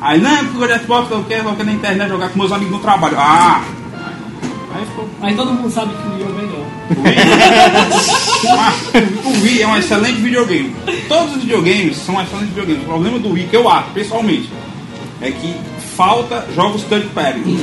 [0.00, 2.38] Aí não, porque eu gosto de Xbox, eu quero, eu quero na internet jogar com
[2.38, 3.16] meus amigos no trabalho.
[3.18, 3.60] Ah!
[4.72, 5.08] Aí ficou.
[5.20, 6.64] Mas todo mundo sabe que o Wii é o melhor.
[9.24, 10.76] O Wii é um excelente videogame.
[11.08, 12.82] Todos os videogames são excelentes videogames.
[12.82, 14.48] O problema do Wii, que eu acho, pessoalmente,
[15.20, 15.56] é que
[15.98, 17.58] falta jogos third party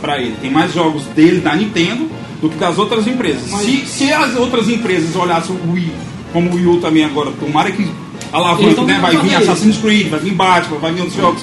[0.00, 0.34] pra ele.
[0.42, 2.10] Tem mais jogos dele, da Nintendo,
[2.42, 3.44] do que das outras empresas.
[3.60, 5.92] Se, se as outras empresas olhassem o Wii,
[6.32, 7.88] como o Wii U também agora, tomara que
[8.32, 8.98] alavanque, né?
[9.00, 11.42] Vai vir Assassin's Creed, vai vir Batman, vai vir outros jogos.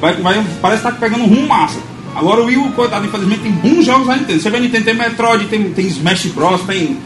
[0.00, 1.78] Vai, vai, parece que tá pegando um rumo massa.
[2.16, 4.40] Agora o Wii U, coitado, infelizmente tem bons jogos da Nintendo.
[4.40, 6.96] Você vê a Nintendo, tem Metroid, tem, tem Smash Bros, tem,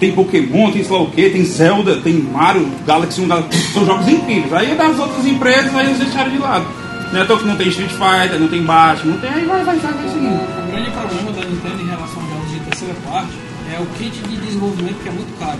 [0.00, 3.84] tem Pokémon, tem sei lá o que, tem Zelda, tem Mario, Galaxy 1, Galaxy, são
[3.84, 4.52] jogos incríveis.
[4.52, 6.87] Aí das outras empresas, aí eles deixaram de lado.
[7.12, 9.64] Não é toa que não tem Street Fighter, não tem Batman, não tem, aí vai,
[9.64, 10.34] vai, vai, vai seguindo.
[10.34, 13.32] O grande problema da Nintendo em relação aos jogos de terceira parte
[13.74, 15.58] é o kit de desenvolvimento que é muito caro.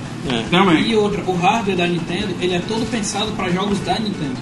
[0.51, 0.83] Também.
[0.83, 4.37] E outra, o hardware da Nintendo, ele é todo pensado para jogos da Nintendo.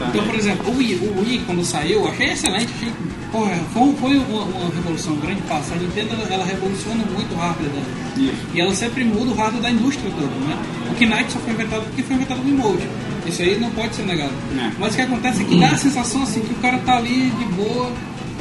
[0.00, 2.92] Então, por exemplo, o Wii, o Wii quando saiu, eu achei excelente, achei,
[3.32, 5.72] porra, foi, foi uma, uma revolução, um grande passo.
[5.74, 7.86] A Nintendo, ela, ela revoluciona muito o hardware dela.
[8.16, 8.46] Isso.
[8.54, 10.56] E ela sempre muda o hardware da indústria toda, né?
[10.90, 12.86] O Kinect só foi inventado porque foi inventado no emote.
[13.28, 14.32] Isso aí não pode ser negado.
[14.58, 14.70] É.
[14.78, 17.30] Mas o que acontece é que dá a sensação assim que o cara tá ali
[17.38, 17.90] de boa.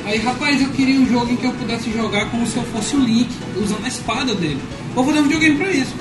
[0.06, 2.96] Aí, rapaz, eu queria um jogo em que eu pudesse jogar como se eu fosse
[2.96, 3.28] o Link,
[3.62, 4.60] usando a espada dele.
[4.96, 5.94] Vou fazer um videogame pra isso.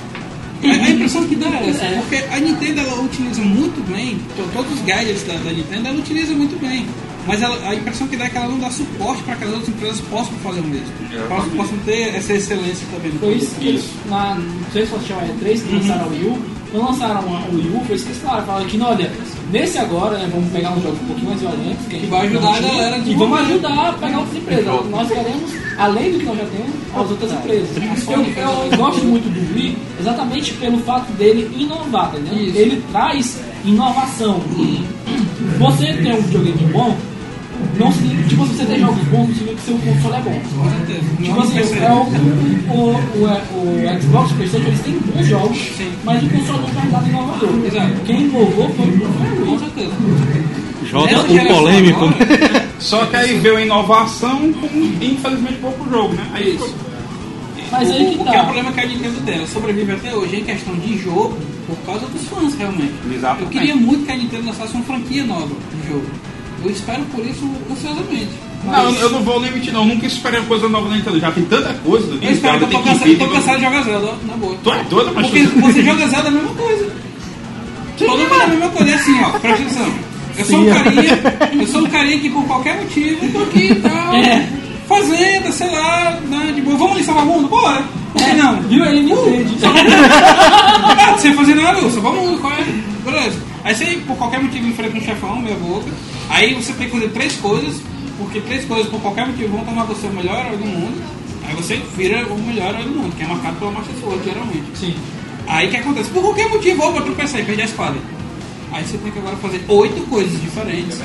[0.63, 4.49] A, a impressão que dá é essa, porque a Nintendo ela utiliza muito bem, to-
[4.53, 6.85] todos os gadgets da, da Nintendo ela utiliza muito bem.
[7.27, 9.49] Mas ela- a impressão que dá é que ela não dá suporte para que as
[9.51, 10.87] outras empresas possam fazer o mesmo.
[11.27, 15.07] Possam, possam ter essa excelência também Foi isso que eles, na, não sei se você
[15.07, 16.39] chama E3, que lançaram o Wii U.
[16.71, 18.45] Quando lançaram o Wii U, foi isso que eles falaram.
[18.45, 19.11] Falaram que, não, olha,
[19.51, 21.85] nesse agora, né, vamos pegar uns jogos um pouquinho mais violentos.
[21.87, 23.41] Que, a gente vai ajudar a galera a E vamos desenvolver.
[23.41, 24.65] ajudar a pegar outras empresas.
[24.89, 27.69] Nós queremos, além do que nós já temos, as outras empresas.
[28.07, 32.33] Eu, eu gosto muito do Wii exatamente pelo fato dele inovar, entendeu?
[32.37, 34.41] Ele traz inovação.
[35.59, 36.95] Você tem um videogame bom,
[37.79, 40.41] não significa, tipo, você tem jogos bons, não significa que seu console é bom.
[40.57, 40.99] Com certeza.
[41.23, 45.57] Tipo assim, é o, o, o, o Xbox, o Playstation, eles têm bons jogos,
[46.03, 47.49] mas o console não faz nada inovador.
[47.65, 47.93] Exato.
[48.05, 49.91] Quem inovou foi o Com certeza.
[50.85, 52.05] Joga o polêmico.
[52.05, 54.67] agora- Só que aí veio a inovação com,
[55.01, 56.25] infelizmente, pouco jogo, né?
[56.33, 56.73] Aí Isso.
[57.69, 58.43] Mas aí que o, o que é o tá.
[58.45, 62.21] problema que a Nintendo dela sobrevive até hoje em questão de jogo por causa dos
[62.29, 62.93] fãs, realmente.
[63.13, 63.43] Exatamente.
[63.43, 66.05] Eu queria muito que a Nintendo lançasse uma franquia nova de jogo.
[66.63, 68.29] Eu espero por isso ansiosamente.
[68.65, 69.81] Não, eu não vou nem mentir, não.
[69.83, 71.19] Eu nunca esperei uma coisa nova na Nintendo.
[71.19, 72.07] Já tem tanta coisa.
[72.21, 74.57] Eu espero que eu tô cansado, tô cansado de jogar Zelda, na boa.
[74.63, 76.91] Tu é doido, mas Porque você joga Zelda é a mesma coisa.
[77.97, 79.93] Todo mundo é a mesma coisa, é assim, ó, presta atenção.
[80.37, 81.19] Eu sou um carinha,
[81.59, 84.47] eu sou um carinha que por qualquer motivo tô aqui e tal, É.
[84.87, 86.77] fazenda, sei lá, né, de boa.
[86.77, 87.47] Vamos ali salvar o mundo?
[87.47, 87.83] Bora!
[88.17, 88.61] Que não?
[88.63, 88.85] Viu?
[88.85, 89.57] Ele me entende.
[89.65, 92.63] Ah, sem fazer nada, eu o mundo, qual é?
[93.03, 93.39] Beleza.
[93.63, 95.89] Aí você, por qualquer motivo, enfrenta um chefão, meia boca.
[96.29, 97.81] Aí você tem que fazer três coisas,
[98.17, 101.01] porque três coisas, por qualquer motivo, vão tornar você o melhor herói do mundo.
[101.47, 104.65] Aí você vira o melhor herói do mundo, que é marcado pela Master Sword, geralmente.
[104.75, 104.95] Sim.
[105.47, 106.09] Aí o que acontece?
[106.09, 107.95] Por qualquer motivo, opa, tropeçar e perder a espada.
[108.71, 110.99] Aí você tem que agora fazer oito coisas diferentes.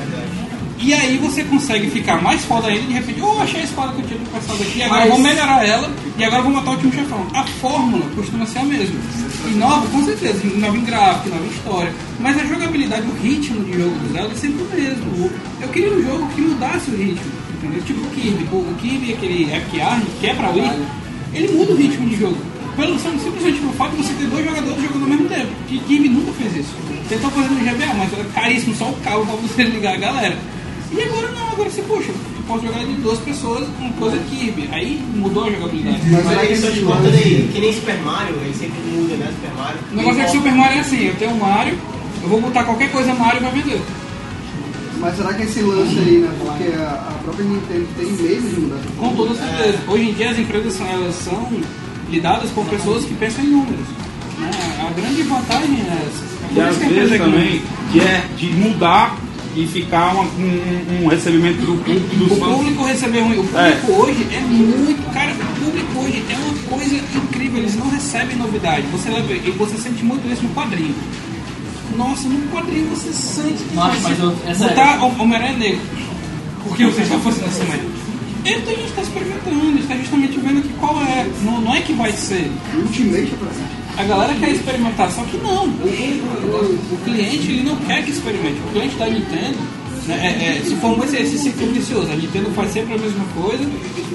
[0.84, 4.00] E aí você consegue ficar mais foda ainda de repente, oh, achei a espada que
[4.02, 6.70] eu tinha tropeçado aqui, agora Mas- eu vou melhorar ela e agora eu vou matar
[6.70, 7.26] o último chefão.
[7.32, 8.96] A fórmula costuma ser a mesma.
[9.46, 11.92] Inova, com certeza, inova em gráfico, inova em história.
[12.18, 15.30] Mas a jogabilidade, o ritmo de jogo do Zelda é sempre o mesmo.
[15.60, 17.82] Eu queria um jogo que mudasse o ritmo, entendeu?
[17.84, 18.48] Tipo o Kirby.
[18.52, 20.86] O Kirby, aquele FKR, que é pra Wii,
[21.32, 22.36] ele muda o ritmo de jogo.
[22.76, 25.48] pelo, simplesmente pelo fato de você ter dois jogadores jogando ao mesmo tempo.
[25.68, 26.74] Que time nunca fez isso.
[27.08, 30.38] Tentou fazer no GBA, mas é caríssimo só o cabo pra você ligar a galera.
[30.94, 34.68] E agora não, agora você, poxa, eu posso jogar de duas pessoas com coisa Kirby.
[34.72, 36.00] Aí mudou a jogabilidade.
[36.10, 39.32] Mas aí, só te contando aí, que nem Super Mario, ele sempre muda, né?
[39.34, 39.78] Super Mario.
[39.90, 41.78] O negócio é que Super Mario é assim, eu tenho o Mario,
[42.22, 43.80] eu vou botar qualquer coisa Mario e vai vender.
[44.98, 46.30] Mas será que esse lance aí, né?
[46.38, 48.78] Porque a, a própria Nintendo tem medo de mudar.
[48.98, 49.78] Com toda certeza.
[49.88, 51.50] Hoje em dia as empresas são, elas são
[52.10, 53.86] lidadas com pessoas que pensam em números.
[54.38, 54.50] né?
[54.86, 56.32] A grande vantagem é essa.
[56.54, 59.16] E às isso vezes empresa também que é de mudar
[59.54, 62.54] e ficar uma- um, um recebimento do público dos O fãs.
[62.56, 63.38] público receber ruim.
[63.38, 65.12] O público hoje é muito.
[65.12, 67.58] Cara, o público hoje é uma coisa incrível.
[67.58, 68.86] Eles não recebem novidade.
[68.92, 70.94] Você leva, e você sente muito isso no quadrinho.
[71.96, 73.62] Nossa, no quadrinho você sente.
[73.74, 74.74] Nossa, mas eu- é sério.
[74.74, 75.80] Botar Hom- Homem-Aranha negro.
[76.64, 77.46] Por que você está fazendo
[78.44, 81.26] Então a gente está experimentando, está justamente vendo aqui qual é.
[81.44, 82.50] Não, não é que vai ser.
[82.74, 83.32] Ultimate
[83.98, 85.64] é A galera quer experimentar, só que não.
[85.66, 88.58] O, o- o- o cliente ele não quer que experimente.
[88.68, 89.58] O cliente da Nintendo
[90.08, 92.10] né, é- é, se formou esse, esse ciclo vicioso.
[92.10, 93.64] A Nintendo faz sempre a mesma coisa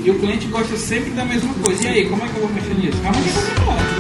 [0.04, 1.84] e o cliente gosta sempre da mesma coisa.
[1.86, 2.98] E aí, como é que eu vou mexer nisso?
[3.02, 3.94] Realmente é complicado.
[3.94, 3.97] um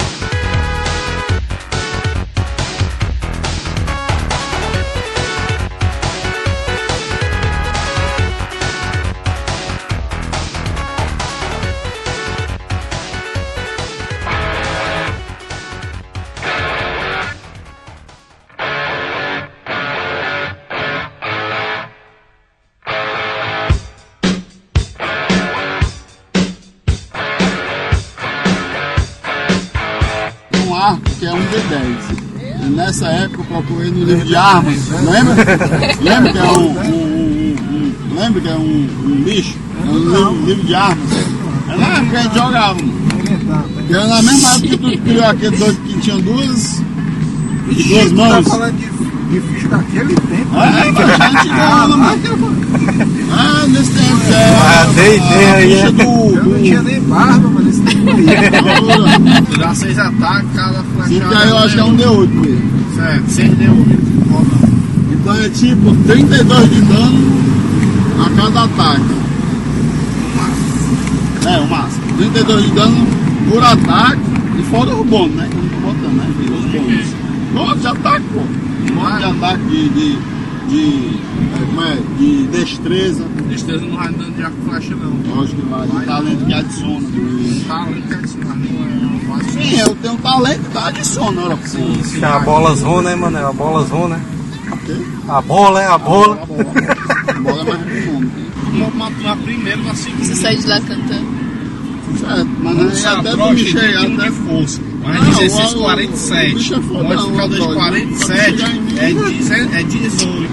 [32.69, 35.35] nessa época eu procurei no livro de armas, lembra?
[36.01, 39.55] lembra que é um, um- um- um- lembra que é um, um bicho?
[39.85, 41.09] É um livro, livro de armas.
[41.69, 42.79] É na época que a gente jogava.
[43.87, 46.81] Que era na mesma época que tu criou aquele doido que tinha duas,
[47.87, 48.43] duas mãos.
[48.45, 48.87] Tá falando de,
[49.33, 50.57] de ficha daquele tempo.
[50.57, 50.86] É,
[53.31, 54.15] Ah, nesse tempo.
[54.31, 55.91] Ah, dei, dei a aí, ficha é.
[55.91, 59.57] do, Eu não do- tinha nem barba, mas esse tempo aí.
[59.59, 61.07] Dá seis ataques, cada flechada.
[61.29, 62.61] Sim, aí eu acho que é um D8 mesmo.
[62.95, 63.97] Certo, 6 D8.
[65.11, 67.37] Então é tipo 32 de dano
[68.25, 69.17] a cada ataque.
[71.45, 72.01] É, o máximo.
[72.17, 73.07] 32 de dano
[73.49, 74.21] por ataque
[74.59, 75.47] e fora o bônus, né?
[75.49, 76.25] Que eu não tô botando, né?
[76.39, 77.05] Os bônus.
[77.53, 78.41] Bônus de ataque, pô.
[78.93, 79.63] Bônus de ataque
[79.95, 80.17] de,
[80.67, 81.19] de
[81.55, 81.97] é, como é?
[82.17, 83.25] De destreza.
[83.49, 85.35] Destreza não vai dando de arco e flecha, não.
[85.35, 85.87] Lógico que vai.
[85.87, 87.07] De talento que adiciona.
[87.67, 89.43] Talento que adiciona, não é.
[89.51, 92.23] Sim, eu tenho um talento que adiciona, olha Sim, sim.
[92.23, 93.37] A bola zona, né, mano?
[93.47, 94.19] A bola zona.
[95.27, 96.39] A bola, é a bola.
[97.27, 98.31] A bola é mais comum.
[99.23, 100.23] Na primeira, na segunda.
[100.25, 101.37] Você sai de lá cantando.
[102.19, 104.81] Certo, mas sabe, até chegar um até força.
[105.03, 106.51] Mas Não, 16, o- o- 47.
[106.51, 109.09] o bicho é foda, Modificador não, de o 47 Android, né?
[109.09, 110.49] é, deze- é 18.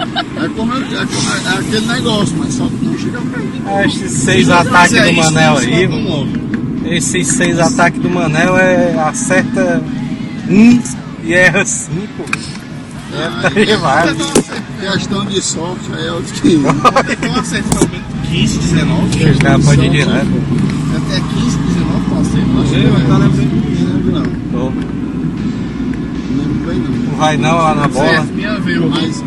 [0.00, 3.86] É como, é, é como é, é aquele negócio, mas só que não chega perto.
[3.86, 6.96] Esses seis ataques é do isso, Manel aí, é.
[6.96, 9.82] Esses seis ataques do Manel é acerta
[10.48, 10.80] um
[11.22, 12.24] e erra cinco.
[13.12, 14.16] É, tá demais.
[14.80, 16.56] Questão de sorte, aí é outro que.
[17.12, 19.30] Então acertou pelo menos 15, 19.
[19.30, 20.28] Os caras podem ir direto.
[20.96, 22.46] Até 15, 19 pra ser.
[22.46, 24.12] Não sei, mas tá lembrando não lembro
[24.52, 24.72] não.
[26.36, 26.90] Lembro bem não.
[26.90, 28.22] Não vai não lá na bola.
[28.32, 29.22] Minha eu Mais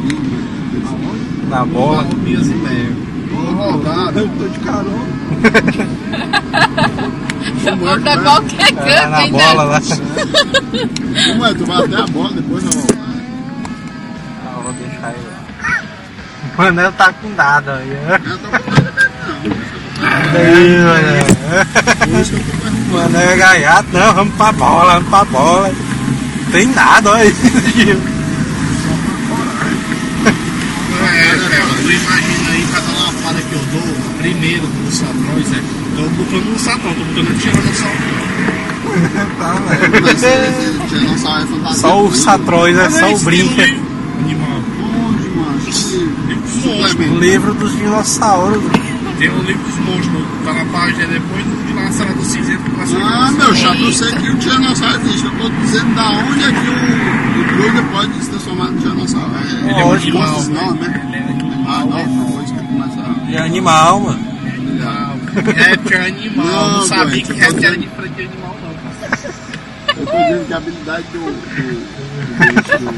[1.54, 2.04] Na bola.
[2.24, 2.90] Minhas e meia.
[3.30, 4.12] Vou rodar.
[4.18, 5.14] Eu tô de carona.
[7.66, 8.24] É, Vou pra né?
[8.24, 9.80] qualquer É, canto, na hein, bola lá.
[9.82, 11.54] Como é?
[11.54, 12.72] Tu vai até a bola, depois não.
[14.46, 15.82] Ah, vou deixar ele lá.
[16.54, 17.88] O Manel tá com nada aí.
[17.90, 18.22] né?
[20.34, 21.26] Aí, Manel.
[22.90, 25.72] O Manel é gaiato, não, vamos pra bola, vamos pra bola.
[26.52, 27.34] Tem nada, olha aí.
[31.16, 31.36] É,
[31.84, 35.62] tu imagina aí cada lapada que eu dou, primeiro do Satrões, é.
[35.96, 38.24] Tô botando no Satrão, tô botando no Tiranossauro.
[39.40, 40.16] Tá, velho.
[41.74, 43.64] Só o Satróis, é só o brinca.
[43.64, 44.62] Animal.
[47.12, 48.64] O livro dos dinossauros.
[49.18, 52.72] Tem o livro dos monstros, tá na página depois de lá a do cinzento que
[52.72, 53.00] passou.
[53.02, 55.26] Ah, meu chato, eu sei que o Tiranossauro existe.
[55.26, 59.32] Eu tô dizendo da onde é que o, o Kruger pode se transformar no Tiranossauro.
[59.36, 61.13] É, Ele é um animal, Monstros, não, né?
[61.92, 63.32] Ah, não, não, isso que começa a...
[63.32, 64.34] É animal, mano.
[65.56, 68.74] Réptil é animal, não, Não, sabia que réptil era diferente de animal, não.
[69.96, 71.30] Eu tô dizendo que a habilidade do, do,
[72.48, 72.92] do,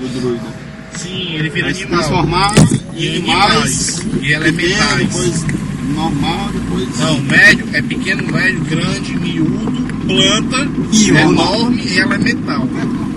[0.00, 1.88] do, do druida Sim, ele vira é animal.
[2.00, 2.52] transformar
[2.96, 4.56] em animais animais e elementais.
[4.56, 6.98] pequenos, depois normal, depois.
[6.98, 11.18] Não, médio é pequeno, médio, grande, miúdo, planta, Miúdo.
[11.18, 12.68] enorme e elemental.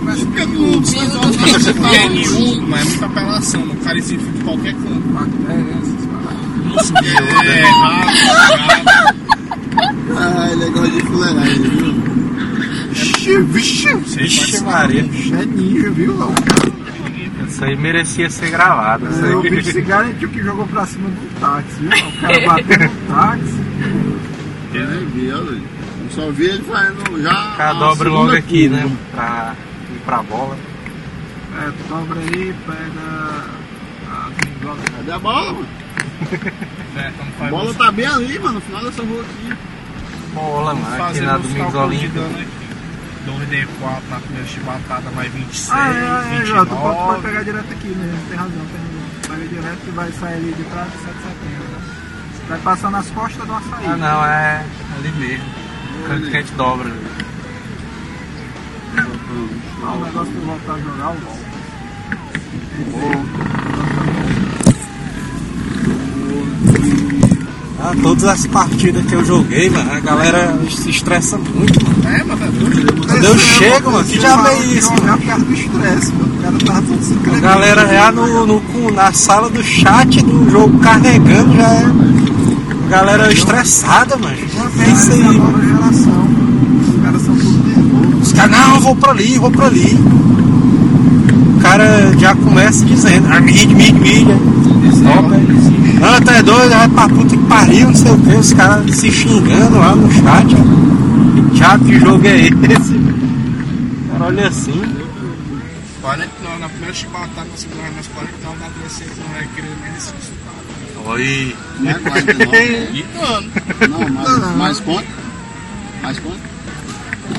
[0.08, 0.88] Com o miúdo,
[1.74, 5.08] Porque é miúdo, mas é muita apelação, não cara se de qualquer canto.
[5.50, 5.54] É,
[7.70, 8.08] rabo,
[10.20, 11.94] Ah, ele gosta de fuleiragem, viu?
[12.94, 15.02] Vixe, vixe, Vixe Maria.
[15.02, 16.14] É ninja, viu?
[16.16, 16.34] Não?
[17.48, 19.08] Isso aí merecia ser gravado.
[19.08, 21.90] É, o bicho se garantiu que jogou pra cima do táxi, viu?
[21.90, 23.54] O cara bateu no táxi.
[24.74, 25.26] Eu nem vi.
[25.28, 25.58] Eu
[26.12, 27.54] só vi ele fazendo já.
[27.58, 28.84] Cara, dobra logo aqui, curva.
[28.84, 28.92] né?
[29.14, 29.54] Pra
[30.08, 30.58] pra bola.
[31.60, 33.48] É, dobra aí, pega.
[34.10, 34.30] a.
[34.98, 35.68] Cadê a bola, mano?
[37.40, 39.54] A bola tá bem ali, mano, no final dessa rua aqui.
[40.34, 41.04] Bola, mano.
[41.04, 42.24] Aqui na Domingos Olímpia.
[43.28, 46.46] 2D4 na primeira chibatada, mais 26, Ah, é, é, 29.
[46.46, 49.38] Jota, tu pode, pode pegar direto aqui mesmo, tem razão, tem razão.
[49.38, 51.82] Pega direto que vai sair ali de trás de 7 de setembro, né?
[52.50, 53.86] Vai passar nas costas do açaí.
[53.86, 54.66] Ah, não, é
[54.98, 55.46] ali mesmo.
[56.08, 56.92] Canto que a gente dobra.
[59.84, 61.48] Ah, o negócio de voltar a jogar, eu volto.
[67.80, 71.96] Ah, todas as partidas que eu joguei, mano, a galera se estressa muito, mano.
[72.08, 73.08] É, mas é doido.
[73.08, 75.18] Quando eu chego, mano, que já é isso, mano?
[75.18, 76.34] Por causa do estresse, mano.
[76.34, 80.50] O cara tá todo se A galera já no, no, na sala do chat do
[80.50, 81.86] jogo carregando já é.
[82.86, 84.36] A galera estressada, mano.
[84.36, 85.40] É isso aí, Essa mano.
[85.40, 86.28] nova geração.
[86.90, 89.94] Os caras são tudo caras, não, eu vou pra ali, vou pra ali.
[91.56, 94.28] O cara já começa dizendo, ah, mid, mid, mid.
[95.04, 95.38] Toca.
[96.00, 98.36] Não, tá é doido, vai pra puta que pariu, não sei o que.
[98.36, 100.56] Os caras se xingando lá no chat.
[101.50, 103.00] Que chato que jogo é esse?
[104.12, 104.82] Cara, olha assim.
[106.02, 110.48] 49 na primeira chibatada, na segunda, mais 49 na adolescente, não vai querer menos isso.
[111.06, 111.56] Oi.
[111.80, 112.58] Não é 49.
[112.94, 113.52] E ano.
[113.90, 115.08] Não, mais, mais quanto?
[116.02, 116.47] Mais quanto?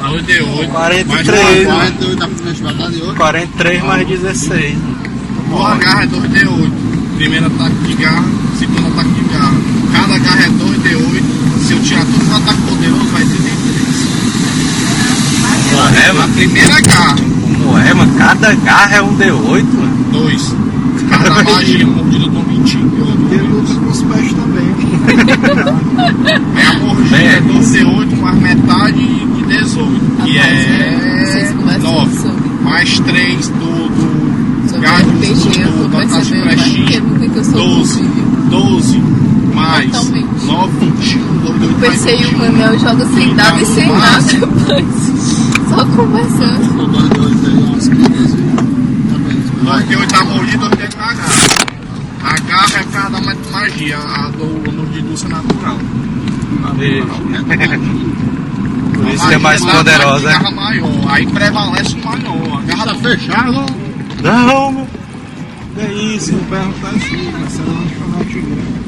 [0.01, 1.93] 98, 43, mais mano.
[1.93, 3.15] 48 da primeira chibatada e outra.
[3.17, 4.77] 43 mais 16.
[5.51, 6.73] O garra é 2D8.
[7.17, 8.25] Primeiro ataque de garra,
[8.59, 9.55] segundo ataque de garra.
[9.93, 11.23] Cada garra é 2D8.
[11.67, 13.59] Se eu tirar todo o ataque poderoso, vai 33.
[15.71, 16.35] Como é, Na mano?
[16.35, 18.15] primeira garra, Como é, mano?
[18.19, 20.05] Cada garra é um D8, mano.
[20.13, 20.55] 2.
[21.23, 22.77] Cada magia mordida com 20.
[23.31, 24.69] Ele luta com os pés também.
[26.57, 30.25] É a mordida Bem, é 2D8 mais metade de 18.
[30.25, 32.17] Que é conversam 9.
[32.17, 34.19] sobre, Mais 3 do, do
[34.69, 36.41] eu do, da taxa de
[37.39, 37.79] eu sou 12.
[37.81, 38.25] possível.
[38.51, 39.03] 12
[39.55, 40.45] mais Totalmente.
[40.45, 41.21] 9, 21.
[41.21, 42.39] 2, 2, mais Pensei, o 21.
[42.39, 44.21] Manel joga sem dado e sem nada,
[45.69, 46.69] só conversando.
[49.61, 50.59] O 2 de 8 aí, umas 15 vezes.
[50.59, 51.25] Tá bem, 98 tá mordido, 2 na garra.
[52.25, 55.79] A garra é por causa da ma- magia, a do no de Dulce é natural.
[58.95, 60.57] Por isso que é mais A poderosa, garra né?
[60.57, 62.59] maior, aí prevalece o maior.
[62.59, 63.67] A garra Tá fechado?
[64.23, 64.89] Não, meu.
[65.79, 66.35] É isso.
[66.35, 68.79] O ferro tá assim, mas você não lanchonete grande.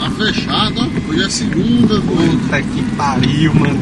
[0.00, 1.10] Tá fechado, ó.
[1.10, 2.14] Hoje é segunda, pô.
[2.16, 3.78] Puta que pariu, mano.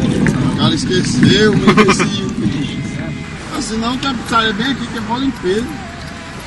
[0.53, 2.27] O cara esqueceu, meu imbecil.
[3.57, 5.67] Assim não, tem uma pizzaria bem aqui que é bola em peso.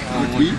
[0.09, 0.51] Aqui,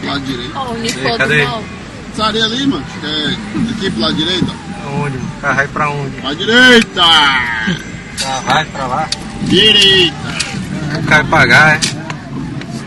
[0.00, 0.52] do lado direito.
[0.54, 1.44] Ó, o cadê?
[1.44, 1.64] novo.
[2.10, 2.84] Pizzaria ali, mano.
[3.00, 3.36] Que é
[3.72, 4.52] aqui pro lado direito.
[4.94, 5.16] Onde?
[5.16, 5.30] mano?
[5.40, 6.20] Carrai pra onde?
[6.20, 7.00] Pra direita!
[8.20, 9.08] Tá, vai pra lá.
[9.42, 10.14] Direita!
[10.92, 11.80] Não cai pagar, é?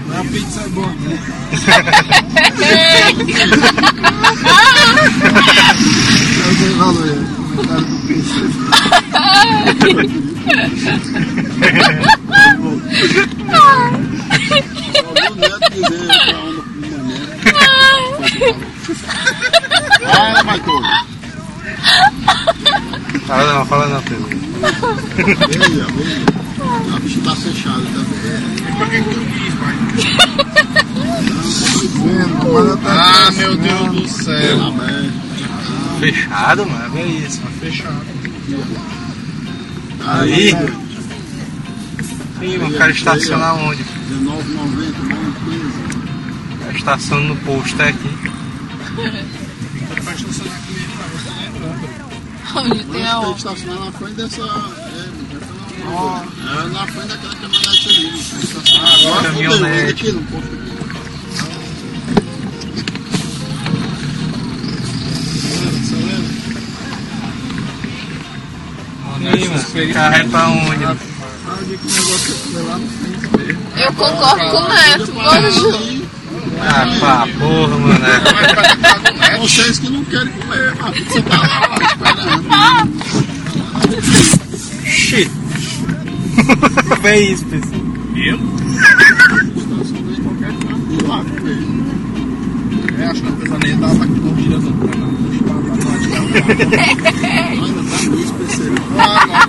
[0.07, 1.19] Não é uma pizza boa, né?
[6.45, 7.17] Eu dei valor.
[7.55, 8.35] Comentário do PC.
[20.03, 20.87] Fala, Matheus.
[23.27, 24.29] Fala não, fala não, Pedro.
[25.47, 26.25] Veja, veja.
[26.95, 27.81] A bicha tá fechada
[28.75, 29.75] que que pai?
[32.03, 34.73] Vendo, Ah, meu Deus do céu.
[35.99, 36.97] Fechado, mano.
[36.97, 37.41] É isso.
[37.41, 38.05] Tá fechado.
[40.07, 40.53] Aí.
[42.57, 43.83] Mano, o cara estaciona onde?
[43.83, 43.89] 19,90,
[45.01, 46.59] 9,15.
[46.59, 48.09] Tá estacionando no posto é aqui.
[52.55, 54.41] Onde tem a Tem que estacionar na frente dessa.
[54.41, 54.45] É,
[55.85, 58.19] é na frente daquela caminhonete ali.
[58.19, 59.23] Estacionar agora.
[59.23, 59.91] Caminhonete.
[59.91, 60.64] Aqui no posto
[69.93, 70.83] carro é pra onde?
[70.83, 70.95] eu
[71.65, 73.15] digo que o negócio é comer lá no frente.
[73.77, 75.11] Eu concordo com o Neto.
[75.13, 76.05] Vamos junto.
[76.61, 78.05] Ah, pá, porra, mano.
[79.21, 82.45] É vocês que não querem comer, a pizza tá lá esperando.
[84.85, 85.31] Shit.
[87.31, 87.81] Isso, pessoal.
[88.15, 88.39] Eu?
[90.91, 91.57] E comer.
[92.97, 94.35] É, acho que a empresa nem dava aqui não.
[94.35, 94.95] Nisso, parceiro.
[94.95, 95.34] Ah, não,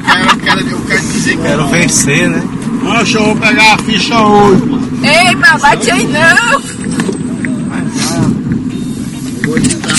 [0.05, 2.43] quero, quero, eu quero dizer que Quero vencer, né?
[2.83, 4.89] Mancha, eu vou pegar a ficha hoje, mano.
[5.05, 6.61] Ei, mas bate aí não!
[9.45, 9.95] Vou tentar,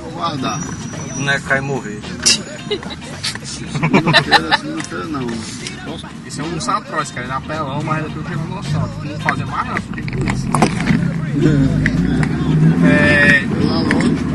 [0.00, 0.60] vou guardar.
[0.60, 2.00] O boneco cai e morrer.
[3.44, 5.26] Segunda-feira, segunda-feira não.
[6.26, 7.26] Esse é um satroz, cara.
[7.26, 8.92] Ele é apelão, mas ele é tiranossauro.
[9.04, 10.48] Não fazer mais nada, tem com isso.
[12.84, 13.44] É.
[13.48, 14.31] Pela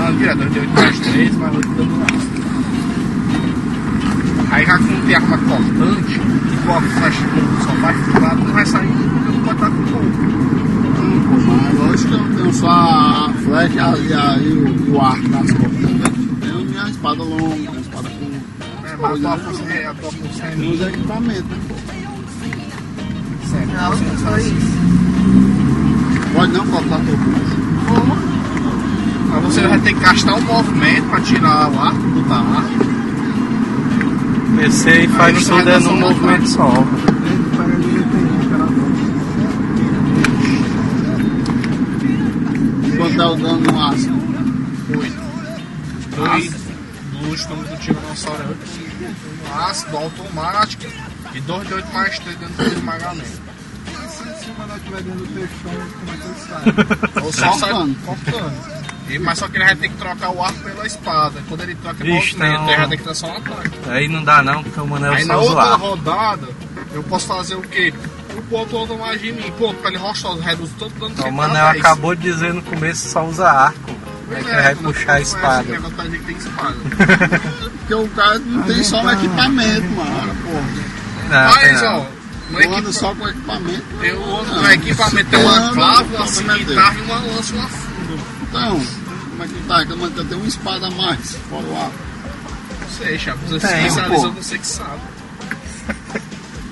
[0.00, 2.30] lá direto, eu dei 8 mais 3, mais 8 dando laço.
[4.50, 6.20] Aí já quando tem arma cortante,
[6.62, 6.88] igual que
[7.64, 10.40] só vai pro lado, não vai sair porque não pode estar com fogo.
[11.46, 15.50] Mas lógico que eu não tenho só a flecha e, a, e o, arco das
[15.52, 15.70] costas.
[15.70, 16.04] né?
[16.40, 18.40] Tenho minha espada longa, minha espada curta.
[18.84, 21.58] É, mas a tua força é é Tem os equipamentos, né?
[23.50, 23.72] Certo.
[23.72, 25.09] Não, só isso.
[26.34, 27.60] Pode não cortar teu pulso.
[29.30, 32.90] Mas você vai ter que gastar um movimento pra tirar o arco, botar arco.
[34.56, 36.70] PC e faz tudo é num movimento só.
[42.96, 44.20] Quanto é o dano no máximo?
[44.98, 45.30] 8.
[46.16, 46.50] Dois
[47.12, 48.58] do estômago do tiranossauro 8.
[49.70, 50.86] Ácido automático
[51.32, 53.49] e 2 de 8 mais 3 dentro do esmagamento.
[54.90, 57.22] O estiver dentro do peixão, como é que ele sai?
[57.24, 58.50] Ou só.
[59.08, 61.42] E, mas só que ele vai ter que trocar o arco pela espada.
[61.48, 62.68] Quando ele troca o movimento, não.
[62.68, 63.70] ele vai ter que dar só um ataque.
[63.88, 65.80] Aí não dá não, porque o Manel Aí na outra zoar.
[65.80, 66.48] rodada,
[66.92, 67.92] eu posso fazer o quê?
[68.36, 69.50] O ponto outro mais de mim.
[69.58, 71.84] Ponto, pra ele rochar, reduz todo o dano que O ele Manel dá, dez.
[71.84, 73.90] acabou de dizer no começo só usa arco.
[74.30, 75.64] É que vai puxar a espada.
[75.72, 76.76] o que tem espada.
[77.80, 80.34] Porque o cara não tem só um equipamento, mano.
[80.44, 81.00] Porra.
[81.30, 81.98] Não, Mas, não.
[82.00, 82.06] ó,
[82.50, 83.82] no Eu ando só com equipamento.
[84.02, 88.22] eu ando no equipamento tem uma não, uma não, cimitarra e uma lança, uma funda.
[88.48, 88.80] Então,
[89.30, 89.86] como é que tá?
[89.86, 91.36] Que eu tenho uma espada a mais.
[91.48, 91.92] Fora o arco.
[92.80, 94.30] Não sei, Chaves, você Tem, especializa, pô.
[94.32, 95.00] você que sabe.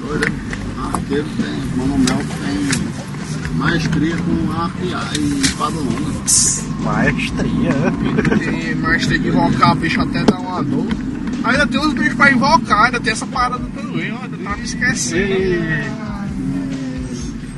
[0.00, 0.88] Doido, é?
[0.94, 2.88] Arqueiro tem, Manomel tem
[3.56, 6.20] maestria com arco e, a- e espada longa.
[6.80, 7.70] Maestria.
[8.70, 10.86] E, mas tem que invocar bicho até dar uma dor.
[11.44, 14.64] Ainda tem uns bichos pra invocar, ainda tem essa parada também, ó, ainda tá me
[14.64, 15.34] esquecendo.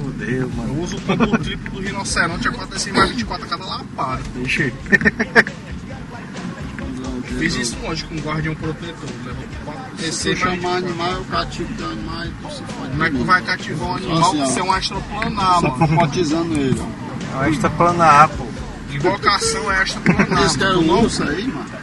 [0.03, 0.75] Fudeu, mano.
[0.77, 4.23] Eu uso o combo triplo do rinoceronte, acontece mais 24 a cada lapada.
[4.45, 4.73] Ixi.
[7.39, 9.09] Fiz isso longe com um guardião protetor.
[9.25, 12.91] Levou 4 Se chamar animal, eu cativo de animal e tu se fode.
[12.91, 15.79] Como é que tu vai cativar um animal Assim, que você é um astroplanar, mano?
[15.89, 16.85] popotizando ele, ó.
[17.33, 18.47] É uma extraplanar, pô.
[18.93, 20.43] Invocação é astroplanar.
[20.43, 21.80] Diz que era Tu um não- urso aí, mano.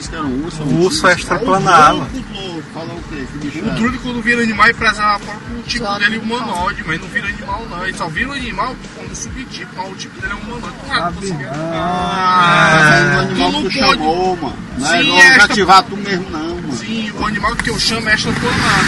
[0.00, 0.62] Diz que era um urso.
[0.62, 1.16] O urso é.
[1.18, 3.74] Falou o O é?
[3.74, 5.20] druide quando vira animal e preserva
[5.58, 7.84] o tipo dele humanoide, mas não vira animal não.
[7.84, 10.76] Ele só vira animal quando o subtipo, mas o tipo dele é humanoide.
[10.88, 14.56] Claro, você quer- Ah, o tu animal não que tu chamou, mano.
[14.78, 16.72] Não é Sim, igual cativar tu mesmo, não, mano.
[16.72, 18.80] Sim, o animal que eu chamo é extraplanar.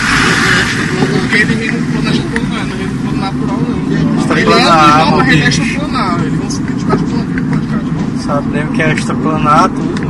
[1.21, 3.83] Porque ele vem no plano extraplanar, não vem no plano natural não.
[4.39, 6.21] Ele é animal, mas ele é extraplanar.
[6.25, 8.03] Ele não subir de cativar, não pode cativar.
[8.25, 10.03] Sabe nem o que é extraplanar, tudo.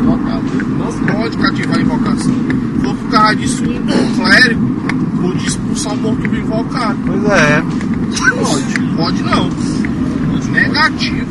[0.00, 0.42] Equivocado.
[0.78, 2.34] Não pode cativar a invocação.
[2.82, 4.66] For por causa disso, um clérigo
[5.20, 6.98] pode expulsar o morto do invocado.
[7.06, 7.62] Pois é.
[8.40, 9.50] Pode, pode não.
[10.52, 11.26] Negativo.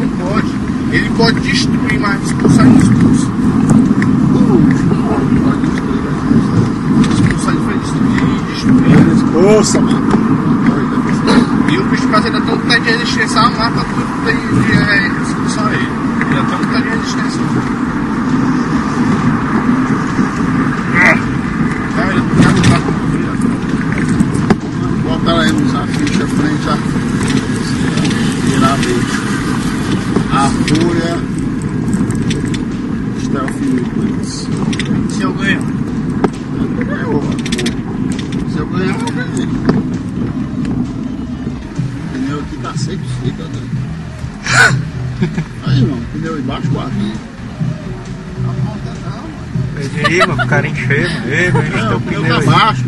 [0.00, 0.48] Não pode.
[0.90, 3.26] Ele pode destruir, mas expulsar não expulsa.
[7.12, 9.14] Expulsar ele foi destruir, destruir.
[9.14, 10.34] Expulsa, mano.
[11.70, 15.06] E o bicho ainda tem um pé de resistência a mata tudo tem de é,
[15.22, 16.03] expulsar ele.
[16.14, 17.40] Um pé de resistência.
[21.96, 23.32] Ah, ele já tá com frio.
[25.02, 26.76] Botaremos a ficha frente a
[28.46, 28.78] virar.
[30.32, 31.14] A fúria
[33.24, 34.48] Stealth Weapons.
[35.10, 35.62] Se eu ganhar.
[36.86, 37.22] Ganhou.
[38.52, 39.48] Se eu ganhar, eu ganhei.
[41.96, 43.83] O pneu aqui tá seco, fica, né?
[46.44, 46.92] Embaixo, quatro.
[49.74, 51.32] Pede aí, mano, pro cara encher, mano.
[51.32, 52.46] Ei, meu, enche Não, teu o pneu tá aí.
[52.46, 52.84] baixo.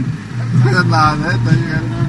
[0.64, 1.40] Não dá, né?
[1.44, 2.06] Tá ligado?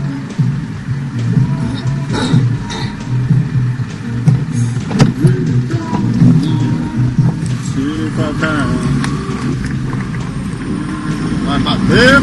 [11.45, 12.21] Vai bater,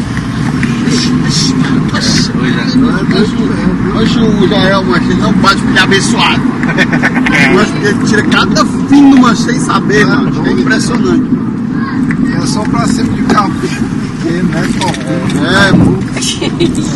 [3.95, 6.41] Oxe, o mas ele não pode ficar abençoado.
[7.81, 10.45] Que ele tira cada fim de uma sem saber, mano.
[10.45, 11.23] É impressionante.
[12.41, 14.67] É só pra cima de carro pequeno, né?
[15.41, 15.69] É,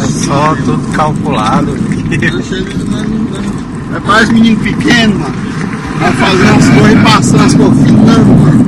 [0.01, 1.75] É só tudo calculado.
[3.95, 5.33] é parece menino pequeno, mano.
[5.99, 8.65] Vai fazer as coisas e passando as coisas finando, mano.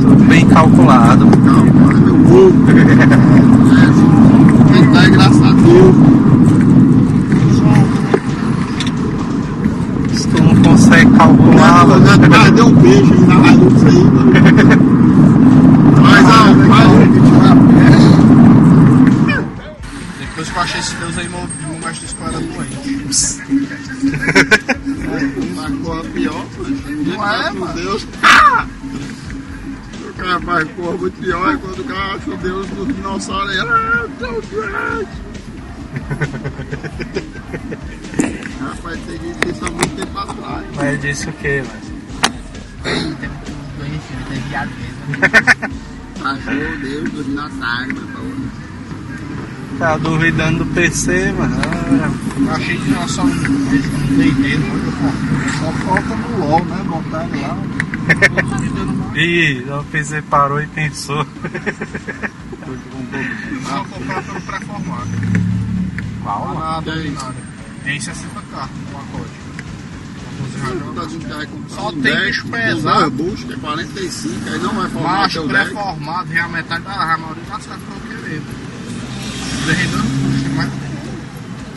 [0.00, 1.26] Tudo bem calculado.
[1.44, 1.87] Calma,
[2.38, 2.64] burro.
[4.74, 5.58] É, tá engraçado.
[10.14, 12.52] Se tu não consegue calcular, Ela já mano.
[12.52, 14.32] deu um beijo aí na disso aí, mano.
[16.02, 16.30] Mas, ó,
[20.20, 22.98] Depois que eu achei esse Deus aí, meu meu macho disparando doente.
[25.56, 26.76] Mas porra pior, mano.
[27.06, 27.74] Não é, Meu mano.
[27.74, 28.02] Deus.
[28.77, 28.77] O
[30.18, 33.58] cara faz porra muito pior é quando o cara acha o Deus do dinossauro aí.
[33.60, 35.28] Ah, Deus doente.
[38.60, 40.66] Rapaz, tem que isso há muito tempo atrás.
[40.74, 41.88] Mas disse o que, mano?
[46.24, 48.50] Achou o Deus do dinossauro, mano.
[49.78, 51.56] Tá duvidando do PC, mano.
[52.38, 54.58] Eu achei que nós só um D&D,
[55.58, 56.84] Só falta no LOL, né?
[56.86, 57.56] Botar ele lá.
[59.14, 61.26] Ih, o PC parou e pensou.
[63.66, 65.08] Só comprar pelo pré-formado.
[66.22, 66.54] Qual?
[66.58, 67.34] Nada, nada.
[67.84, 69.48] Tem 60 cartas no pacote.
[71.68, 73.24] Só tem bicho pesado.
[73.34, 77.42] Que é 45, aí não vai formar Macho pré-formado, já a metade da a maioria
[77.44, 78.42] das cartas que eu.
[79.66, 80.37] Derretendo custa, mas Ah,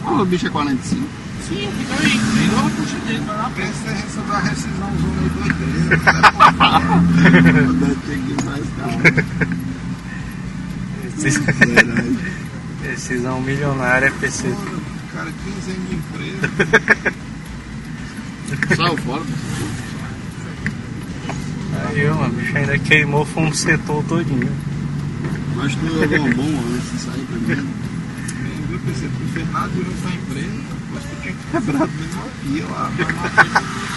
[0.05, 1.07] o bicho é 45.
[1.47, 2.19] sim, fica aí.
[2.35, 3.51] Nem não custa dele, vai lá.
[3.55, 5.97] Pensa em receber a rescisão zona aí doideira.
[7.73, 9.01] Deve ter que mais caro.
[11.17, 11.37] Esses...
[11.37, 12.17] Verdade.
[12.81, 14.55] Decisão milionária é PC.
[15.13, 16.49] Cara, 15 anos de empresa.
[18.75, 19.23] Saiu fora.
[21.89, 24.51] Aí, mano, o bicho ainda queimou foi um setor todinho.
[25.55, 27.67] Mas tu jogou um bom antes disso aí primeiro.
[28.91, 32.91] Pensei, tu não fez nada durante a empresa, mas tu tinha quebrado mesmo aqui, lá.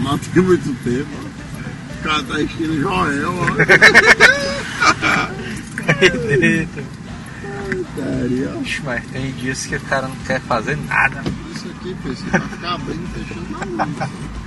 [0.00, 1.08] Mas tem muito tempo.
[1.98, 3.46] O cara tá estilo Joel, ó.
[8.60, 11.24] Ixi, Mas tem dias que o cara não quer fazer nada.
[11.54, 13.88] Isso aqui, pessoal, vai ficar abrindo e fechando na mão.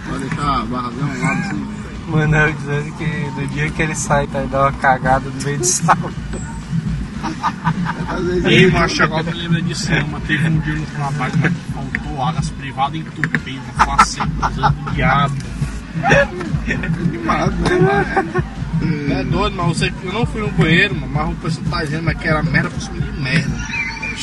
[0.07, 1.68] Vai deixar a barra de um lado assim.
[2.07, 5.57] Mano, eu dizendo que do dia que ele sai, tá, dá uma cagada no meio
[5.57, 6.14] de sala.
[8.45, 10.20] Ei, macho, agora me lembra de cima.
[10.22, 15.36] Teve um dia no trabalho que faltou águas privadas entupidas, facetas do diabo.
[17.11, 18.43] demais, né?
[19.11, 22.03] É doido, mas você, eu não fui no banheiro, mano, mas o pessoal tá dizendo
[22.03, 23.55] mas que era merda pra cima de merda.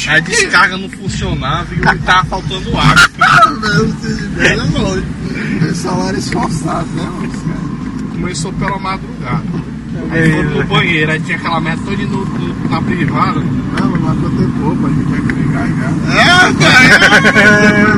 [0.09, 3.11] A descarga não funcionava e tava faltando água.
[4.41, 5.75] é longe.
[5.75, 8.11] Salário esforçado, né, mano?
[8.11, 9.76] Começou pela madrugada.
[10.11, 13.41] Aí foi pro banheiro, aí tinha aquela merda toda no, no- na privada.
[13.41, 15.91] Não, mas matou tempo, a gente vai brigar já.
[16.21, 16.25] É,
[16.55, 17.97] cara.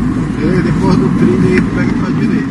[0.42, 2.48] E depois do trilho aí, tu pega pra direita.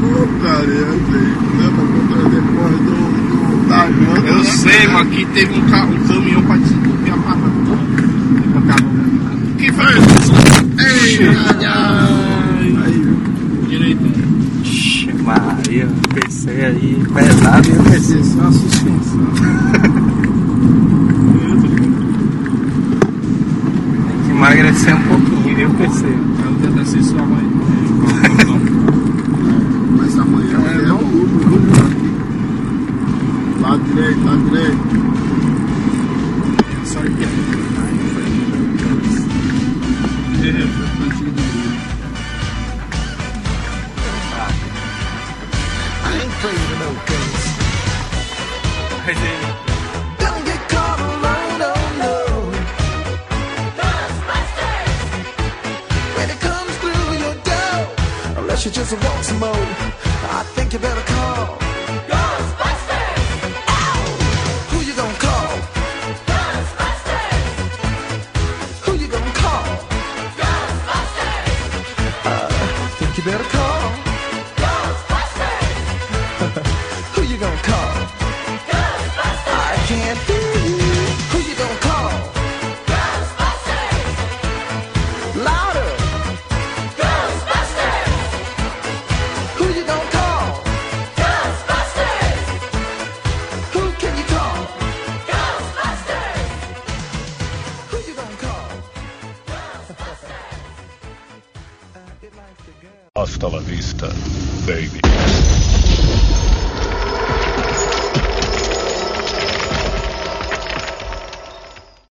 [0.00, 1.28] Putaria, eu sei.
[1.60, 2.96] Pra contar depois do,
[3.30, 4.26] do, da janta.
[4.28, 4.44] Eu né?
[4.44, 7.84] sei, mas aqui teve um, ca- um caminhão pra desentupir a parada toda.
[9.58, 10.32] Que foi isso?
[10.80, 11.18] Ei,
[15.22, 18.18] Maria, o PC aí pesado e o PC.
[18.18, 19.26] Isso é uma suspensão.
[24.08, 26.06] Tem que emagrecer um pouquinho, viu, PC?
[26.06, 27.50] Eu tento assistir sua mãe.